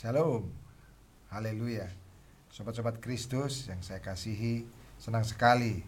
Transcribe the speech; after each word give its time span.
Shalom. 0.00 0.48
Haleluya. 1.28 1.84
Sobat-sobat 2.48 3.04
Kristus 3.04 3.68
yang 3.68 3.84
saya 3.84 4.00
kasihi, 4.00 4.64
senang 4.96 5.28
sekali 5.28 5.84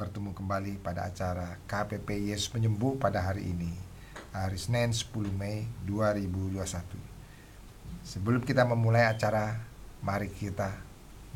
bertemu 0.00 0.32
kembali 0.32 0.80
pada 0.80 1.04
acara 1.04 1.60
KPP 1.68 2.32
Yesus 2.32 2.48
Penyembuh 2.48 2.96
pada 2.96 3.20
hari 3.20 3.52
ini. 3.52 3.68
Hari 4.32 4.56
Senin 4.56 4.96
10 4.96 5.12
Mei 5.36 5.68
2021. 5.84 6.56
Sebelum 8.00 8.40
kita 8.48 8.64
memulai 8.64 9.04
acara, 9.04 9.60
mari 10.00 10.32
kita 10.32 10.72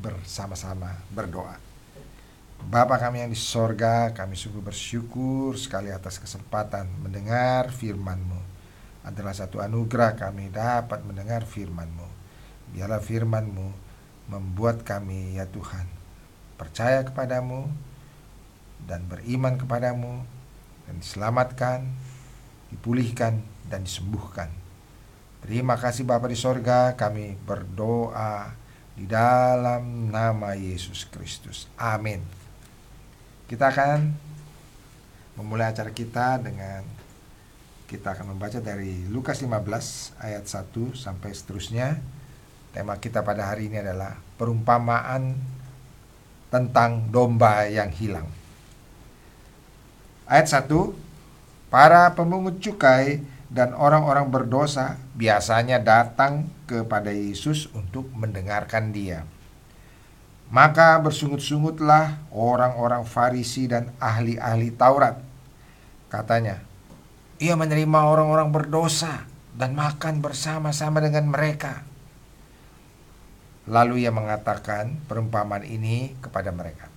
bersama-sama 0.01 0.97
berdoa. 1.13 1.61
Bapa 2.65 2.97
kami 2.97 3.21
yang 3.21 3.29
di 3.29 3.37
sorga, 3.37 4.17
kami 4.17 4.33
sungguh 4.33 4.65
bersyukur 4.65 5.61
sekali 5.61 5.93
atas 5.93 6.17
kesempatan 6.17 6.89
mendengar 7.05 7.69
firman-Mu. 7.69 8.41
Adalah 9.05 9.37
satu 9.37 9.61
anugerah 9.61 10.17
kami 10.17 10.49
dapat 10.49 11.05
mendengar 11.05 11.45
firman-Mu. 11.45 12.14
Biarlah 12.75 12.99
firman-Mu 12.99 13.69
membuat 14.29 14.83
kami 14.83 15.39
ya 15.39 15.47
Tuhan 15.47 15.87
percaya 16.59 17.07
kepadamu 17.07 17.71
dan 18.85 19.07
beriman 19.07 19.57
kepadamu 19.57 20.23
dan 20.85 20.95
diselamatkan, 21.01 21.87
dipulihkan 22.75 23.41
dan 23.71 23.87
disembuhkan. 23.87 24.53
Terima 25.45 25.77
kasih 25.77 26.09
Bapa 26.09 26.29
di 26.29 26.39
sorga, 26.41 26.97
kami 26.97 27.37
berdoa 27.45 28.57
di 28.97 29.05
dalam 29.05 30.09
nama 30.09 30.57
Yesus 30.57 31.05
Kristus. 31.09 31.69
Amin. 31.77 32.25
Kita 33.45 33.69
akan 33.69 34.09
memulai 35.37 35.69
acara 35.69 35.93
kita 35.93 36.41
dengan 36.41 36.81
kita 37.85 38.17
akan 38.17 38.35
membaca 38.35 38.57
dari 38.65 39.05
Lukas 39.13 39.45
15 39.45 40.17
ayat 40.23 40.45
1 40.49 40.97
sampai 40.97 41.31
seterusnya. 41.37 42.01
Tema 42.75 42.99
kita 42.99 43.23
pada 43.23 43.55
hari 43.55 43.71
ini 43.71 43.79
adalah 43.79 44.19
perumpamaan 44.35 45.39
tentang 46.51 47.07
domba 47.07 47.71
yang 47.71 47.87
hilang. 47.95 48.27
Ayat 50.27 50.67
1 50.67 51.71
Para 51.71 52.11
pemungut 52.19 52.59
cukai 52.59 53.23
dan 53.47 53.79
orang-orang 53.79 54.27
berdosa 54.27 54.99
biasanya 55.15 55.79
datang 55.79 56.51
kepada 56.67 57.15
Yesus 57.15 57.71
untuk 57.71 58.11
mendengarkan 58.11 58.91
dia. 58.91 59.23
Maka 60.51 60.99
bersungut-sungutlah 60.99 62.31
orang-orang 62.35 63.07
Farisi 63.07 63.71
dan 63.71 63.95
ahli-ahli 64.03 64.75
Taurat. 64.75 65.19
Katanya, 66.11 66.59
ia 67.39 67.55
menerima 67.55 68.01
orang-orang 68.07 68.51
berdosa 68.51 69.27
dan 69.55 69.75
makan 69.79 70.19
bersama-sama 70.23 71.03
dengan 71.03 71.31
mereka. 71.31 71.94
Lalu 73.65 74.05
ia 74.05 74.13
mengatakan 74.13 75.01
perumpamaan 75.09 75.65
ini 75.65 76.17
kepada 76.21 76.53
mereka. 76.53 76.93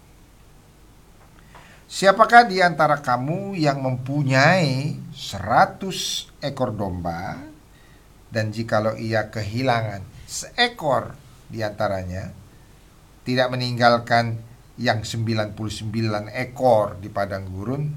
Siapakah 1.87 2.51
di 2.51 2.59
antara 2.59 2.99
kamu 2.99 3.55
yang 3.55 3.79
mempunyai 3.79 4.99
seratus 5.15 6.27
ekor 6.43 6.75
domba 6.75 7.39
dan 8.27 8.51
jikalau 8.51 8.99
ia 8.99 9.31
kehilangan 9.31 10.03
seekor 10.27 11.15
di 11.47 11.63
antaranya, 11.63 12.35
tidak 13.23 13.47
meninggalkan 13.55 14.35
yang 14.75 15.07
99 15.07 15.55
ekor 16.35 16.99
di 16.99 17.07
padang 17.07 17.47
gurun 17.47 17.95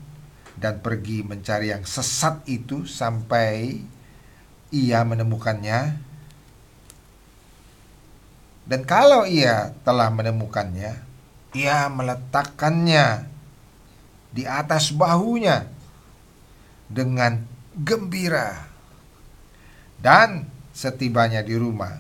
dan 0.55 0.79
pergi 0.79 1.27
mencari 1.27 1.75
yang 1.75 1.83
sesat 1.83 2.47
itu 2.47 2.87
sampai 2.87 3.83
ia 4.71 5.03
menemukannya 5.03 6.09
dan 8.71 8.87
kalau 8.87 9.27
ia 9.27 9.75
telah 9.83 10.07
menemukannya 10.15 10.95
ia 11.51 11.91
meletakkannya 11.91 13.27
di 14.31 14.47
atas 14.47 14.94
bahunya 14.94 15.67
dengan 16.87 17.43
gembira 17.75 18.71
dan 19.99 20.47
setibanya 20.71 21.43
di 21.43 21.59
rumah 21.59 21.99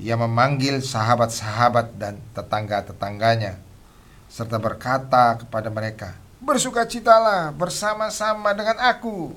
ia 0.00 0.16
memanggil 0.16 0.80
sahabat-sahabat 0.80 2.00
dan 2.00 2.16
tetangga-tetangganya 2.32 3.60
serta 4.32 4.56
berkata 4.56 5.36
kepada 5.44 5.68
mereka, 5.68 6.16
"Bersukacitalah 6.40 7.52
bersama-sama 7.52 8.56
dengan 8.56 8.80
aku, 8.80 9.36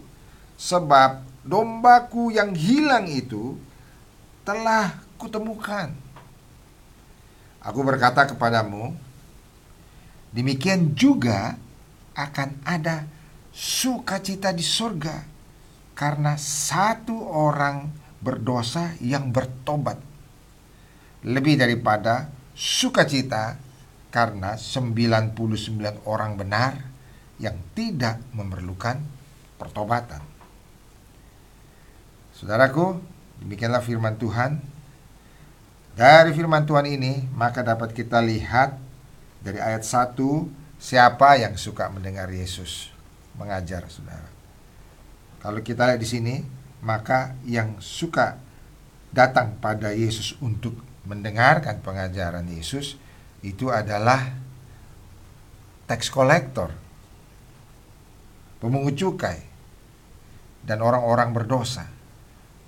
sebab 0.55 1.19
dombaku 1.43 2.31
yang 2.31 2.55
hilang 2.55 3.03
itu 3.11 3.59
telah 4.47 4.95
kutemukan." 5.19 6.04
Aku 7.65 7.81
berkata 7.81 8.29
kepadamu, 8.29 8.93
demikian 10.29 10.93
juga 10.93 11.57
akan 12.13 12.61
ada 12.61 13.09
sukacita 13.49 14.53
di 14.53 14.61
surga 14.61 15.25
karena 15.97 16.37
satu 16.37 17.15
orang 17.25 17.89
berdosa 18.21 18.93
yang 19.01 19.33
bertobat 19.33 19.97
lebih 21.25 21.57
daripada 21.57 22.29
sukacita 22.53 23.57
karena 24.13 24.55
99 24.55 26.05
orang 26.05 26.37
benar 26.37 26.73
yang 27.41 27.57
tidak 27.73 28.21
memerlukan 28.31 29.01
pertobatan. 29.57 30.21
Saudaraku, 32.35 32.99
demikianlah 33.41 33.83
firman 33.83 34.15
Tuhan. 34.21 34.74
Dari 35.95 36.35
firman 36.35 36.67
Tuhan 36.67 36.91
ini, 36.91 37.23
maka 37.31 37.63
dapat 37.63 37.95
kita 37.95 38.19
lihat 38.19 38.75
dari 39.39 39.63
ayat 39.63 39.79
1 39.79 40.19
siapa 40.75 41.39
yang 41.39 41.55
suka 41.55 41.87
mendengar 41.87 42.27
Yesus 42.27 42.91
mengajar, 43.39 43.87
Saudara. 43.87 44.27
Kalau 45.39 45.63
kita 45.63 45.87
lihat 45.87 46.03
di 46.03 46.09
sini, 46.09 46.35
maka 46.83 47.39
yang 47.47 47.79
suka 47.79 48.35
datang 49.15 49.55
pada 49.63 49.95
Yesus 49.95 50.35
untuk 50.43 50.75
mendengarkan 51.07 51.79
pengajaran 51.79 52.43
Yesus 52.43 52.99
itu 53.39 53.71
adalah 53.71 54.35
tax 55.87 56.11
collector, 56.11 56.75
pemungut 58.59 58.99
cukai, 58.99 59.39
dan 60.59 60.83
orang-orang 60.83 61.31
berdosa. 61.31 61.87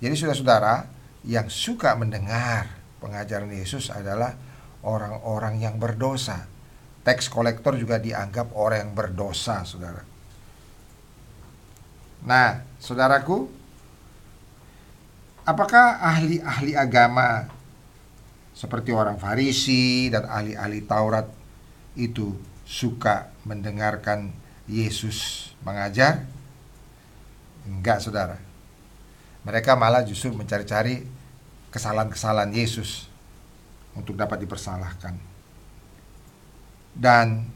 Jadi 0.00 0.16
saudara-saudara 0.16 0.88
yang 1.28 1.52
suka 1.52 1.92
mendengar 1.92 2.77
pengajaran 2.98 3.50
Yesus 3.50 3.90
adalah 3.90 4.34
orang-orang 4.82 5.58
yang 5.62 5.78
berdosa. 5.78 6.46
Tax 7.02 7.32
collector 7.32 7.74
juga 7.78 7.96
dianggap 7.96 8.52
orang 8.52 8.90
yang 8.90 8.92
berdosa, 8.92 9.64
saudara. 9.64 10.04
Nah, 12.26 12.60
saudaraku, 12.76 13.48
apakah 15.46 16.02
ahli-ahli 16.02 16.76
agama 16.76 17.48
seperti 18.52 18.90
orang 18.92 19.16
Farisi 19.16 20.10
dan 20.10 20.26
ahli-ahli 20.26 20.84
Taurat 20.84 21.30
itu 21.96 22.34
suka 22.66 23.32
mendengarkan 23.46 24.34
Yesus 24.68 25.50
mengajar? 25.64 26.28
Enggak, 27.64 28.04
saudara. 28.04 28.36
Mereka 29.46 29.78
malah 29.78 30.04
justru 30.04 30.34
mencari-cari 30.34 31.17
kesalahan-kesalahan 31.68 32.52
Yesus 32.52 33.08
untuk 33.92 34.16
dapat 34.16 34.40
dipersalahkan. 34.44 35.16
Dan 36.94 37.46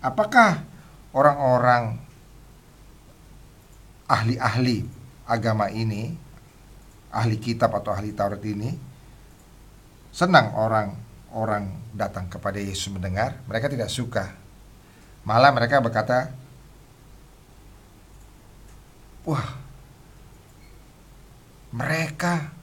apakah 0.00 0.64
orang-orang 1.12 2.00
ahli-ahli 4.06 4.86
agama 5.26 5.68
ini, 5.68 6.14
ahli 7.10 7.36
kitab 7.36 7.74
atau 7.74 7.92
ahli 7.92 8.14
Taurat 8.14 8.40
ini, 8.46 8.72
senang 10.14 10.54
orang 10.56 10.94
orang 11.36 11.68
datang 11.92 12.30
kepada 12.32 12.56
Yesus 12.56 12.88
mendengar, 12.88 13.36
mereka 13.44 13.68
tidak 13.68 13.92
suka. 13.92 14.32
Malah 15.26 15.52
mereka 15.52 15.82
berkata, 15.82 16.32
"Wah, 19.26 19.58
mereka 21.74 22.55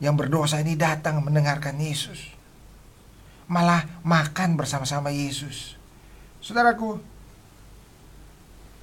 yang 0.00 0.16
berdosa 0.16 0.58
ini 0.58 0.74
datang 0.74 1.20
mendengarkan 1.20 1.76
Yesus. 1.76 2.32
Malah 3.46 3.84
makan 4.02 4.56
bersama-sama 4.56 5.12
Yesus." 5.12 5.76
Saudaraku, 6.40 6.96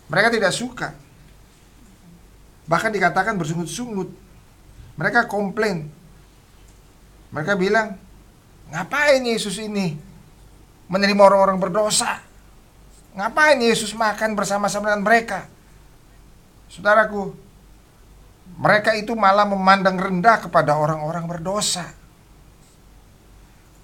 mereka 0.07 0.29
tidak 0.31 0.53
suka. 0.53 0.93
Bahkan 2.67 2.91
dikatakan 2.93 3.35
bersungut-sungut. 3.35 4.11
Mereka 4.97 5.29
komplain, 5.29 5.87
mereka 7.29 7.53
bilang, 7.53 7.95
ngapain 8.73 9.21
Yesus 9.21 9.61
ini 9.61 9.93
menerima 10.89 11.21
orang-orang 11.21 11.61
berdosa? 11.61 12.17
Ngapain 13.13 13.61
Yesus 13.61 13.93
makan 13.93 14.33
bersama-sama 14.33 14.89
dengan 14.89 15.05
mereka? 15.05 15.45
Saudaraku, 16.69 17.33
mereka 18.55 18.95
itu 18.95 19.11
malah 19.13 19.43
memandang 19.43 19.99
rendah 19.99 20.39
kepada 20.47 20.79
orang-orang 20.79 21.27
berdosa. 21.27 21.91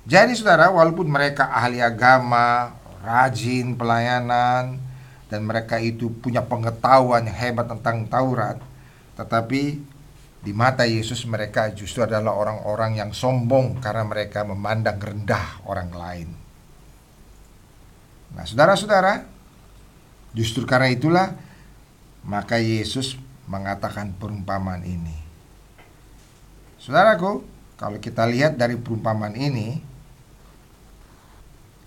Jadi 0.03 0.35
saudara, 0.35 0.71
walaupun 0.71 1.07
mereka 1.07 1.51
ahli 1.51 1.79
agama, 1.79 2.75
rajin 3.03 3.75
pelayanan, 3.75 4.79
dan 5.31 5.41
mereka 5.47 5.79
itu 5.79 6.11
punya 6.11 6.43
pengetahuan 6.43 7.25
yang 7.25 7.33
hebat 7.33 7.65
tentang 7.71 8.05
Taurat, 8.05 8.59
tetapi 9.15 9.79
di 10.43 10.51
mata 10.51 10.83
Yesus 10.83 11.23
mereka 11.23 11.71
justru 11.71 12.03
adalah 12.03 12.35
orang-orang 12.35 12.99
yang 12.99 13.11
sombong 13.15 13.79
karena 13.79 14.03
mereka 14.03 14.43
memandang 14.43 14.99
rendah 14.99 15.63
orang 15.63 15.89
lain. 15.95 16.29
Nah, 18.35 18.43
saudara-saudara, 18.43 19.23
justru 20.35 20.67
karena 20.67 20.91
itulah 20.91 21.31
maka 22.27 22.59
Yesus 22.59 23.15
mengatakan 23.47 24.15
perumpamaan 24.15 24.83
ini. 24.87 25.15
Saudaraku, 26.79 27.43
kalau 27.79 27.97
kita 27.99 28.27
lihat 28.27 28.55
dari 28.55 28.75
perumpamaan 28.75 29.35
ini, 29.35 29.79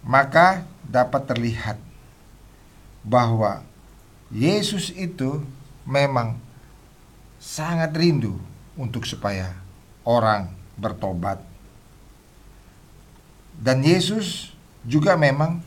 maka 0.06 0.64
dapat 0.86 1.26
terlihat 1.26 1.78
bahwa 3.02 3.62
Yesus 4.30 4.90
itu 4.94 5.42
memang 5.86 6.38
sangat 7.38 7.94
rindu 7.94 8.38
untuk 8.74 9.06
supaya 9.06 9.54
orang 10.02 10.50
bertobat. 10.74 11.38
Dan 13.56 13.80
Yesus 13.80 14.52
juga 14.84 15.16
memang 15.16 15.62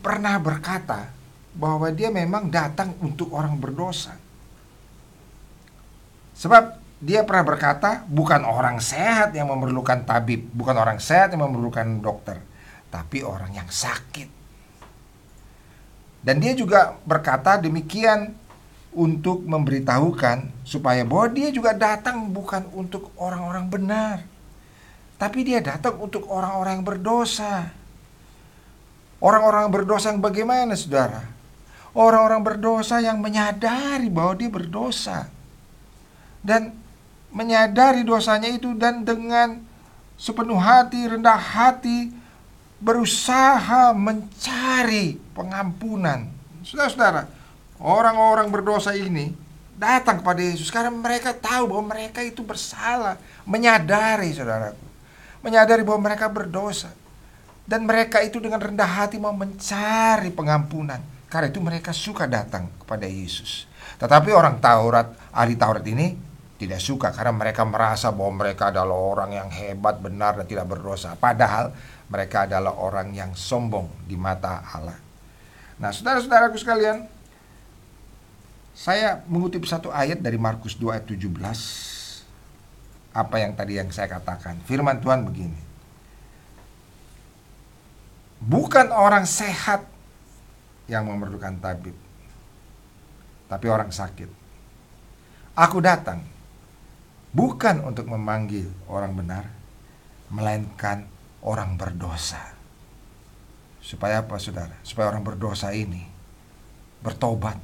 pernah 0.00 0.34
berkata 0.40 1.12
bahwa 1.54 1.88
dia 1.92 2.08
memang 2.08 2.48
datang 2.48 2.96
untuk 3.04 3.30
orang 3.36 3.54
berdosa. 3.60 4.16
Sebab 6.40 6.80
dia 7.04 7.20
pernah 7.28 7.44
berkata 7.44 8.00
bukan 8.08 8.48
orang 8.48 8.80
sehat 8.80 9.36
yang 9.36 9.52
memerlukan 9.52 10.08
tabib, 10.08 10.48
bukan 10.56 10.72
orang 10.72 10.96
sehat 10.96 11.36
yang 11.36 11.44
memerlukan 11.44 12.00
dokter, 12.00 12.40
tapi 12.88 13.20
orang 13.20 13.52
yang 13.52 13.68
sakit. 13.68 14.32
Dan 16.24 16.40
dia 16.40 16.56
juga 16.56 16.96
berkata 17.04 17.60
demikian 17.60 18.32
untuk 18.96 19.44
memberitahukan 19.44 20.64
supaya 20.64 21.04
bahwa 21.04 21.28
dia 21.28 21.52
juga 21.52 21.76
datang 21.76 22.32
bukan 22.32 22.72
untuk 22.72 23.12
orang-orang 23.20 23.68
benar, 23.68 24.16
tapi 25.20 25.44
dia 25.44 25.60
datang 25.60 26.00
untuk 26.00 26.24
orang-orang 26.24 26.80
yang 26.80 26.88
berdosa. 26.88 27.68
Orang-orang 29.20 29.68
berdosa 29.68 30.08
yang 30.08 30.24
bagaimana, 30.24 30.72
saudara? 30.72 31.20
Orang-orang 31.92 32.40
berdosa 32.40 32.96
yang 33.04 33.20
menyadari 33.20 34.08
bahwa 34.08 34.32
dia 34.32 34.48
berdosa 34.48 35.28
dan 36.40 36.76
menyadari 37.30 38.02
dosanya 38.02 38.50
itu 38.50 38.74
dan 38.74 39.06
dengan 39.06 39.62
sepenuh 40.20 40.58
hati, 40.58 41.08
rendah 41.08 41.38
hati 41.38 42.12
berusaha 42.80 43.92
mencari 43.92 45.20
pengampunan. 45.36 46.28
Saudara-saudara, 46.64 47.28
orang-orang 47.80 48.48
berdosa 48.48 48.96
ini 48.96 49.32
datang 49.80 50.20
kepada 50.20 50.40
Yesus 50.44 50.68
karena 50.68 50.92
mereka 50.92 51.32
tahu 51.32 51.72
bahwa 51.72 51.96
mereka 51.96 52.20
itu 52.20 52.44
bersalah, 52.44 53.16
menyadari 53.48 54.32
saudaraku. 54.36 54.84
Menyadari 55.40 55.80
bahwa 55.80 56.12
mereka 56.12 56.28
berdosa. 56.28 56.92
Dan 57.64 57.86
mereka 57.86 58.20
itu 58.20 58.42
dengan 58.42 58.60
rendah 58.60 58.84
hati 58.88 59.16
mau 59.16 59.32
mencari 59.32 60.28
pengampunan. 60.34 61.00
Karena 61.30 61.48
itu 61.48 61.62
mereka 61.62 61.94
suka 61.94 62.26
datang 62.26 62.66
kepada 62.82 63.06
Yesus. 63.06 63.64
Tetapi 63.96 64.34
orang 64.34 64.58
Taurat, 64.58 65.14
ahli 65.30 65.54
Taurat 65.54 65.84
ini 65.86 66.29
tidak 66.60 66.76
suka 66.76 67.08
karena 67.08 67.32
mereka 67.32 67.64
merasa 67.64 68.12
bahwa 68.12 68.44
mereka 68.44 68.68
adalah 68.68 68.92
orang 68.92 69.32
yang 69.32 69.48
hebat, 69.48 69.96
benar 69.96 70.36
dan 70.36 70.44
tidak 70.44 70.68
berdosa. 70.68 71.16
Padahal 71.16 71.72
mereka 72.12 72.44
adalah 72.44 72.76
orang 72.76 73.16
yang 73.16 73.32
sombong 73.32 73.88
di 74.04 74.12
mata 74.12 74.60
Allah. 74.68 75.00
Nah, 75.80 75.88
saudara-saudaraku 75.88 76.60
sekalian, 76.60 77.08
saya 78.76 79.24
mengutip 79.24 79.64
satu 79.64 79.88
ayat 79.88 80.20
dari 80.20 80.36
Markus 80.36 80.76
2 80.76 81.00
ayat 81.00 81.08
17. 81.08 81.32
Apa 83.16 83.40
yang 83.40 83.56
tadi 83.56 83.80
yang 83.80 83.88
saya 83.88 84.12
katakan. 84.12 84.60
Firman 84.68 85.00
Tuhan 85.00 85.24
begini. 85.24 85.56
Bukan 88.44 88.92
orang 88.92 89.24
sehat 89.24 89.88
yang 90.92 91.08
memerlukan 91.08 91.56
tabib, 91.56 91.96
tapi 93.48 93.66
orang 93.68 93.88
sakit. 93.88 94.28
Aku 95.56 95.80
datang 95.80 96.39
bukan 97.30 97.82
untuk 97.86 98.06
memanggil 98.10 98.70
orang 98.90 99.12
benar, 99.14 99.44
melainkan 100.30 101.06
orang 101.42 101.74
berdosa. 101.74 102.54
Supaya 103.80 104.22
apa 104.22 104.36
saudara? 104.36 104.76
Supaya 104.84 105.10
orang 105.10 105.24
berdosa 105.24 105.72
ini 105.72 106.04
bertobat. 107.00 107.56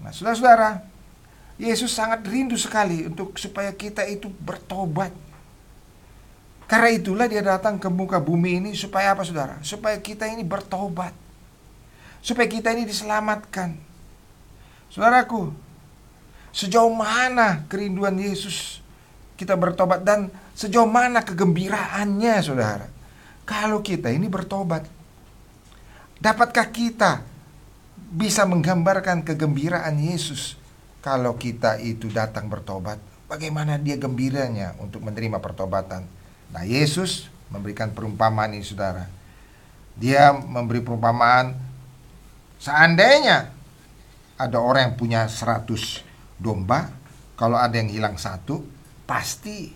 Nah 0.00 0.10
saudara-saudara, 0.10 0.80
Yesus 1.60 1.92
sangat 1.92 2.24
rindu 2.24 2.56
sekali 2.56 3.04
untuk 3.04 3.36
supaya 3.36 3.68
kita 3.76 4.08
itu 4.08 4.32
bertobat. 4.32 5.12
Karena 6.64 6.88
itulah 6.94 7.26
dia 7.28 7.44
datang 7.44 7.76
ke 7.76 7.90
muka 7.92 8.16
bumi 8.16 8.64
ini 8.64 8.70
supaya 8.72 9.12
apa 9.12 9.26
saudara? 9.26 9.60
Supaya 9.60 10.00
kita 10.00 10.24
ini 10.24 10.40
bertobat. 10.40 11.12
Supaya 12.24 12.48
kita 12.48 12.72
ini 12.72 12.88
diselamatkan. 12.88 13.76
Saudaraku, 14.88 15.52
sejauh 16.50 16.90
mana 16.90 17.66
kerinduan 17.70 18.18
Yesus 18.18 18.80
kita 19.40 19.56
bertobat 19.56 20.04
dan 20.04 20.28
sejauh 20.52 20.84
mana 20.84 21.24
kegembiraannya 21.24 22.34
saudara. 22.44 22.86
Kalau 23.48 23.80
kita 23.80 24.12
ini 24.12 24.28
bertobat. 24.28 24.84
Dapatkah 26.20 26.68
kita 26.68 27.24
bisa 28.12 28.44
menggambarkan 28.44 29.24
kegembiraan 29.24 29.96
Yesus 29.96 30.60
kalau 31.00 31.40
kita 31.40 31.80
itu 31.80 32.12
datang 32.12 32.52
bertobat? 32.52 33.00
Bagaimana 33.24 33.80
dia 33.80 33.96
gembiranya 33.96 34.76
untuk 34.76 35.00
menerima 35.00 35.40
pertobatan? 35.40 36.04
Nah 36.52 36.64
Yesus 36.68 37.32
memberikan 37.48 37.96
perumpamaan 37.96 38.52
ini 38.52 38.60
saudara. 38.60 39.08
Dia 39.96 40.36
memberi 40.36 40.84
perumpamaan 40.84 41.56
seandainya 42.60 43.48
ada 44.36 44.58
orang 44.60 44.92
yang 44.92 44.96
punya 45.00 45.20
100 45.24 46.09
domba, 46.40 46.88
kalau 47.36 47.60
ada 47.60 47.76
yang 47.76 47.92
hilang 47.92 48.16
satu, 48.16 48.64
pasti 49.04 49.70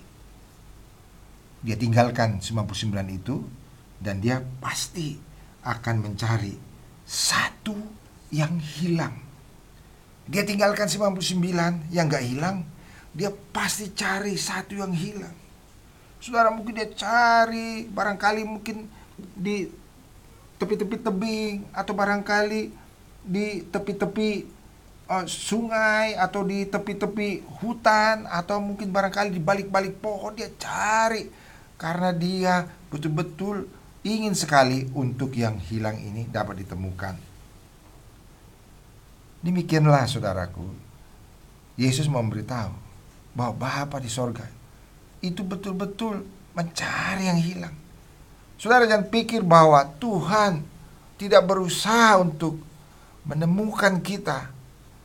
dia 1.64 1.76
tinggalkan 1.80 2.40
99 2.40 2.92
itu 3.12 3.40
dan 4.00 4.20
dia 4.20 4.40
pasti 4.60 5.16
akan 5.64 6.04
mencari 6.04 6.52
satu 7.08 7.76
yang 8.28 8.60
hilang. 8.60 9.16
Dia 10.28 10.44
tinggalkan 10.44 10.88
99 10.88 11.92
yang 11.92 12.08
gak 12.08 12.24
hilang, 12.24 12.64
dia 13.12 13.32
pasti 13.52 13.92
cari 13.92 14.36
satu 14.36 14.76
yang 14.76 14.92
hilang. 14.92 15.32
Saudara 16.20 16.48
mungkin 16.48 16.76
dia 16.76 16.88
cari 16.88 17.84
barangkali 17.88 18.42
mungkin 18.48 18.88
di 19.16 19.68
tepi-tepi 20.56 20.96
tebing 21.00 21.56
atau 21.76 21.92
barangkali 21.92 22.62
di 23.24 23.46
tepi-tepi 23.68 24.53
uh, 25.08 25.26
sungai 25.28 26.16
atau 26.16 26.44
di 26.44 26.64
tepi-tepi 26.64 27.60
hutan 27.60 28.24
atau 28.28 28.60
mungkin 28.60 28.88
barangkali 28.88 29.34
di 29.34 29.42
balik-balik 29.42 30.00
pohon 30.00 30.32
dia 30.36 30.48
cari 30.56 31.28
karena 31.76 32.10
dia 32.14 32.54
betul-betul 32.88 33.68
ingin 34.04 34.36
sekali 34.36 34.88
untuk 34.92 35.32
yang 35.36 35.56
hilang 35.58 35.96
ini 35.96 36.28
dapat 36.28 36.64
ditemukan. 36.64 37.16
Demikianlah 39.44 40.08
saudaraku, 40.08 40.64
Yesus 41.76 42.08
memberitahu 42.08 42.72
bahwa 43.36 43.52
Bapa 43.52 44.00
di 44.00 44.08
sorga 44.08 44.48
itu 45.20 45.44
betul-betul 45.44 46.24
mencari 46.54 47.28
yang 47.28 47.40
hilang. 47.40 47.74
Saudara 48.56 48.86
jangan 48.88 49.10
pikir 49.10 49.42
bahwa 49.42 49.82
Tuhan 49.98 50.62
tidak 51.18 51.44
berusaha 51.44 52.16
untuk 52.22 52.56
menemukan 53.26 53.98
kita 54.00 54.53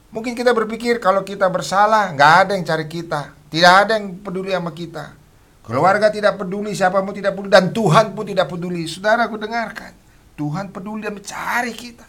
Mungkin 0.09 0.33
kita 0.33 0.51
berpikir 0.57 0.97
kalau 0.97 1.21
kita 1.21 1.45
bersalah, 1.49 2.09
nggak 2.17 2.33
ada 2.45 2.51
yang 2.57 2.65
cari 2.65 2.85
kita. 2.89 3.37
Tidak 3.49 3.73
ada 3.85 3.97
yang 3.97 4.17
peduli 4.21 4.53
sama 4.53 4.73
kita. 4.73 5.13
Keluarga 5.61 6.09
tidak 6.09 6.41
peduli, 6.41 6.73
siapa 6.73 6.97
pun 7.05 7.13
tidak 7.13 7.37
peduli. 7.37 7.53
Dan 7.53 7.69
Tuhan 7.69 8.17
pun 8.17 8.25
tidak 8.25 8.49
peduli. 8.49 8.89
Saudara, 8.89 9.29
aku 9.29 9.37
dengarkan. 9.37 9.93
Tuhan 10.33 10.73
peduli 10.73 11.05
dan 11.05 11.13
mencari 11.13 11.73
kita. 11.77 12.05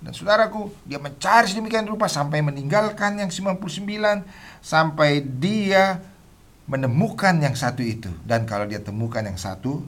Dan 0.00 0.12
saudaraku, 0.16 0.72
dia 0.84 0.96
mencari 0.96 1.48
sedemikian 1.48 1.84
rupa 1.84 2.08
sampai 2.08 2.40
meninggalkan 2.44 3.20
yang 3.20 3.32
99. 3.32 4.24
Sampai 4.60 5.24
dia 5.24 6.00
menemukan 6.68 7.36
yang 7.40 7.56
satu 7.56 7.84
itu. 7.84 8.08
Dan 8.24 8.48
kalau 8.48 8.64
dia 8.64 8.80
temukan 8.80 9.20
yang 9.20 9.36
satu, 9.36 9.84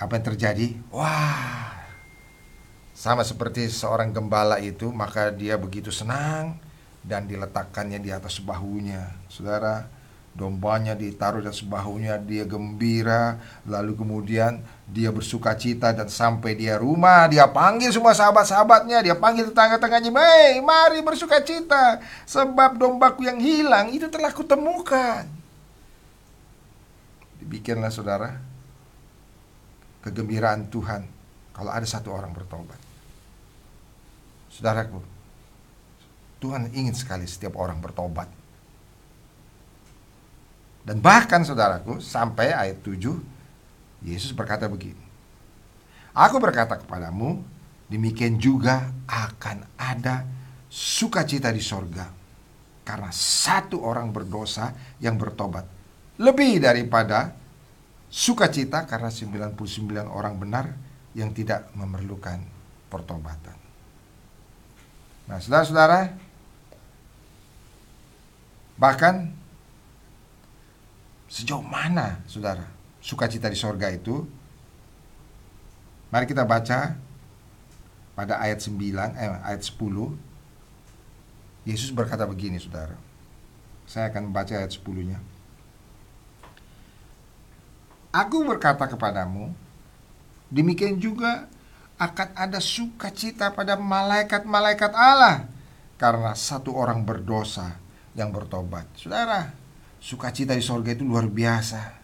apa 0.00 0.12
yang 0.16 0.24
terjadi? 0.32 0.76
Wah, 0.88 1.67
sama 2.98 3.22
seperti 3.22 3.70
seorang 3.70 4.10
gembala 4.10 4.58
itu, 4.58 4.90
maka 4.90 5.30
dia 5.30 5.54
begitu 5.54 5.94
senang, 5.94 6.58
dan 7.06 7.30
diletakkannya 7.30 8.02
di 8.02 8.10
atas 8.10 8.42
bahunya. 8.42 9.14
Saudara, 9.30 9.86
dombanya 10.34 10.98
ditaruh 10.98 11.38
di 11.38 11.46
atas 11.46 11.62
bahunya, 11.62 12.18
dia 12.18 12.42
gembira, 12.42 13.38
lalu 13.70 13.94
kemudian 13.94 14.58
dia 14.90 15.14
bersuka 15.14 15.54
cita 15.54 15.94
dan 15.94 16.10
sampai 16.10 16.58
dia 16.58 16.74
rumah, 16.74 17.30
dia 17.30 17.46
panggil 17.46 17.94
semua 17.94 18.18
sahabat-sahabatnya, 18.18 18.98
dia 19.06 19.14
panggil 19.14 19.46
tetangga-tetangganya, 19.46 20.10
"Hei, 20.18 20.58
mari 20.58 20.98
bersuka 20.98 21.38
cita, 21.38 22.02
sebab 22.26 22.82
dombaku 22.82 23.22
yang 23.30 23.38
hilang 23.38 23.94
itu 23.94 24.10
telah 24.10 24.34
kutemukan." 24.34 25.22
Dibikinlah 27.38 27.94
saudara 27.94 28.42
kegembiraan 30.02 30.66
Tuhan 30.66 31.06
kalau 31.54 31.70
ada 31.70 31.86
satu 31.86 32.10
orang 32.10 32.34
bertobat. 32.34 32.87
Saudaraku, 34.58 34.98
Tuhan 36.42 36.74
ingin 36.74 36.90
sekali 36.90 37.30
setiap 37.30 37.54
orang 37.54 37.78
bertobat. 37.78 38.26
Dan 40.82 40.98
bahkan 40.98 41.46
saudaraku, 41.46 42.02
sampai 42.02 42.50
ayat 42.50 42.82
7, 42.82 43.22
Yesus 44.02 44.34
berkata 44.34 44.66
begini. 44.66 44.98
Aku 46.10 46.42
berkata 46.42 46.74
kepadamu, 46.74 47.38
demikian 47.86 48.34
juga 48.42 48.90
akan 49.06 49.62
ada 49.78 50.26
sukacita 50.66 51.54
di 51.54 51.62
sorga. 51.62 52.10
Karena 52.82 53.14
satu 53.14 53.78
orang 53.86 54.10
berdosa 54.10 54.74
yang 54.98 55.14
bertobat. 55.14 55.62
Lebih 56.18 56.58
daripada 56.58 57.30
sukacita 58.10 58.90
karena 58.90 59.12
99 59.12 59.54
orang 60.10 60.34
benar 60.34 60.66
yang 61.14 61.30
tidak 61.30 61.70
memerlukan 61.78 62.42
pertobatan. 62.88 63.57
Nah, 65.28 65.38
saudara-saudara, 65.38 66.16
Bahkan 68.78 69.34
sejauh 71.28 71.60
mana 71.60 72.22
saudara 72.30 72.62
sukacita 73.02 73.50
di 73.50 73.58
sorga 73.58 73.90
itu? 73.90 74.22
Mari 76.08 76.24
kita 76.24 76.46
baca 76.46 76.96
pada 78.16 78.34
ayat 78.40 78.62
9, 78.64 79.12
eh, 79.18 79.28
ayat 79.44 79.60
10. 79.60 80.16
Yesus 81.68 81.92
berkata 81.92 82.24
begini 82.24 82.56
saudara. 82.56 82.96
Saya 83.84 84.08
akan 84.08 84.32
membaca 84.32 84.56
ayat 84.56 84.72
10-nya. 84.72 85.20
Aku 88.08 88.40
berkata 88.48 88.88
kepadamu, 88.88 89.52
demikian 90.48 90.96
juga 90.96 91.44
akan 91.98 92.28
ada 92.38 92.62
sukacita 92.62 93.50
pada 93.50 93.74
malaikat-malaikat 93.74 94.94
Allah 94.94 95.50
karena 95.98 96.30
satu 96.38 96.70
orang 96.78 97.02
berdosa 97.02 97.74
yang 98.14 98.30
bertobat. 98.30 98.86
Saudara, 98.94 99.50
sukacita 99.98 100.54
di 100.54 100.62
sorga 100.62 100.94
itu 100.94 101.02
luar 101.02 101.26
biasa. 101.26 101.98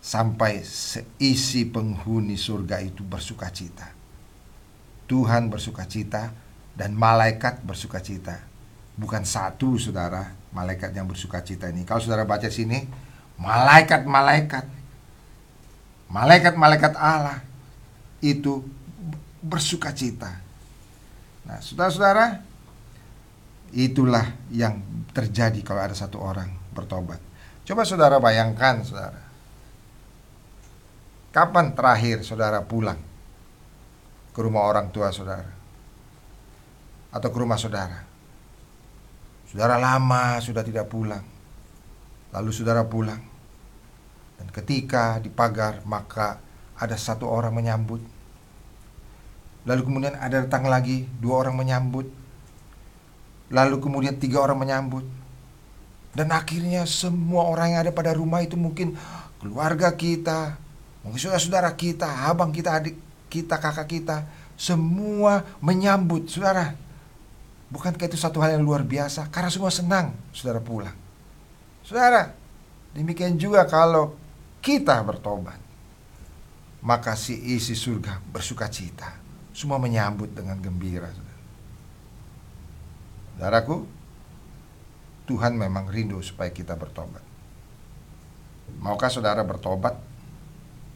Sampai 0.00 0.66
seisi 0.66 1.68
penghuni 1.68 2.34
surga 2.34 2.82
itu 2.82 3.06
bersukacita. 3.06 3.94
Tuhan 5.06 5.46
bersukacita 5.46 6.34
dan 6.74 6.96
malaikat 6.98 7.62
bersukacita. 7.62 8.42
Bukan 8.98 9.22
satu 9.22 9.78
saudara 9.78 10.34
malaikat 10.50 10.90
yang 10.90 11.06
bersukacita 11.06 11.70
ini. 11.70 11.86
Kalau 11.86 12.02
saudara 12.02 12.26
baca 12.26 12.50
sini, 12.50 12.82
malaikat-malaikat. 13.38 14.66
Malaikat-malaikat 16.10 16.98
Allah 16.98 17.49
itu 18.20 18.64
bersukacita. 19.40 20.40
Nah, 21.48 21.58
saudara-saudara, 21.64 22.50
Itulah 23.70 24.50
yang 24.50 24.82
terjadi 25.14 25.62
kalau 25.62 25.86
ada 25.86 25.94
satu 25.94 26.18
orang 26.18 26.50
bertobat. 26.74 27.22
Coba 27.62 27.86
saudara 27.86 28.18
bayangkan, 28.18 28.82
saudara. 28.82 29.22
Kapan 31.30 31.70
terakhir 31.78 32.26
saudara 32.26 32.66
pulang 32.66 32.98
ke 34.34 34.40
rumah 34.42 34.66
orang 34.66 34.90
tua 34.90 35.14
saudara? 35.14 35.46
Atau 37.14 37.30
ke 37.30 37.38
rumah 37.38 37.54
saudara? 37.54 38.02
Saudara 39.46 39.78
lama 39.78 40.42
sudah 40.42 40.66
tidak 40.66 40.90
pulang. 40.90 41.22
Lalu 42.34 42.50
saudara 42.50 42.82
pulang. 42.82 43.22
Dan 44.34 44.50
ketika 44.50 45.22
di 45.22 45.30
pagar 45.30 45.86
maka 45.86 46.42
ada 46.80 46.96
satu 46.96 47.28
orang 47.28 47.52
menyambut. 47.52 48.00
Lalu 49.68 49.84
kemudian 49.84 50.16
ada 50.16 50.40
datang 50.40 50.64
lagi 50.64 51.04
dua 51.20 51.44
orang 51.44 51.60
menyambut. 51.60 52.08
Lalu 53.52 53.76
kemudian 53.76 54.16
tiga 54.16 54.40
orang 54.40 54.56
menyambut. 54.56 55.04
Dan 56.16 56.32
akhirnya 56.34 56.88
semua 56.88 57.46
orang 57.46 57.76
yang 57.76 57.80
ada 57.86 57.92
pada 57.94 58.16
rumah 58.16 58.42
itu 58.42 58.58
mungkin 58.58 58.98
keluarga 59.38 59.94
kita, 59.94 60.58
mungkin 61.06 61.20
saudara-saudara 61.20 61.70
kita, 61.78 62.08
abang 62.26 62.50
kita, 62.50 62.82
adik 62.82 62.98
kita, 63.30 63.62
kakak 63.62 63.86
kita, 63.86 64.26
semua 64.58 65.46
menyambut 65.62 66.26
saudara. 66.26 66.74
Bukankah 67.70 68.10
itu 68.10 68.18
satu 68.18 68.42
hal 68.42 68.58
yang 68.58 68.66
luar 68.66 68.82
biasa? 68.82 69.30
Karena 69.30 69.46
semua 69.46 69.70
senang 69.70 70.10
saudara 70.34 70.58
pulang. 70.58 70.96
Saudara, 71.86 72.34
demikian 72.90 73.38
juga 73.38 73.62
kalau 73.70 74.18
kita 74.58 74.98
bertobat, 75.06 75.56
maka 76.80 77.12
si 77.16 77.36
isi 77.36 77.76
surga 77.76 78.20
bersuka 78.32 78.68
cita. 78.72 79.12
Semua 79.52 79.76
menyambut 79.76 80.32
dengan 80.32 80.56
gembira. 80.56 81.12
Saudara. 81.12 81.38
Saudaraku, 83.36 83.76
Tuhan 85.28 85.54
memang 85.56 85.88
rindu 85.92 86.18
supaya 86.24 86.48
kita 86.48 86.74
bertobat. 86.74 87.22
Maukah 88.80 89.10
saudara 89.12 89.42
bertobat 89.44 89.98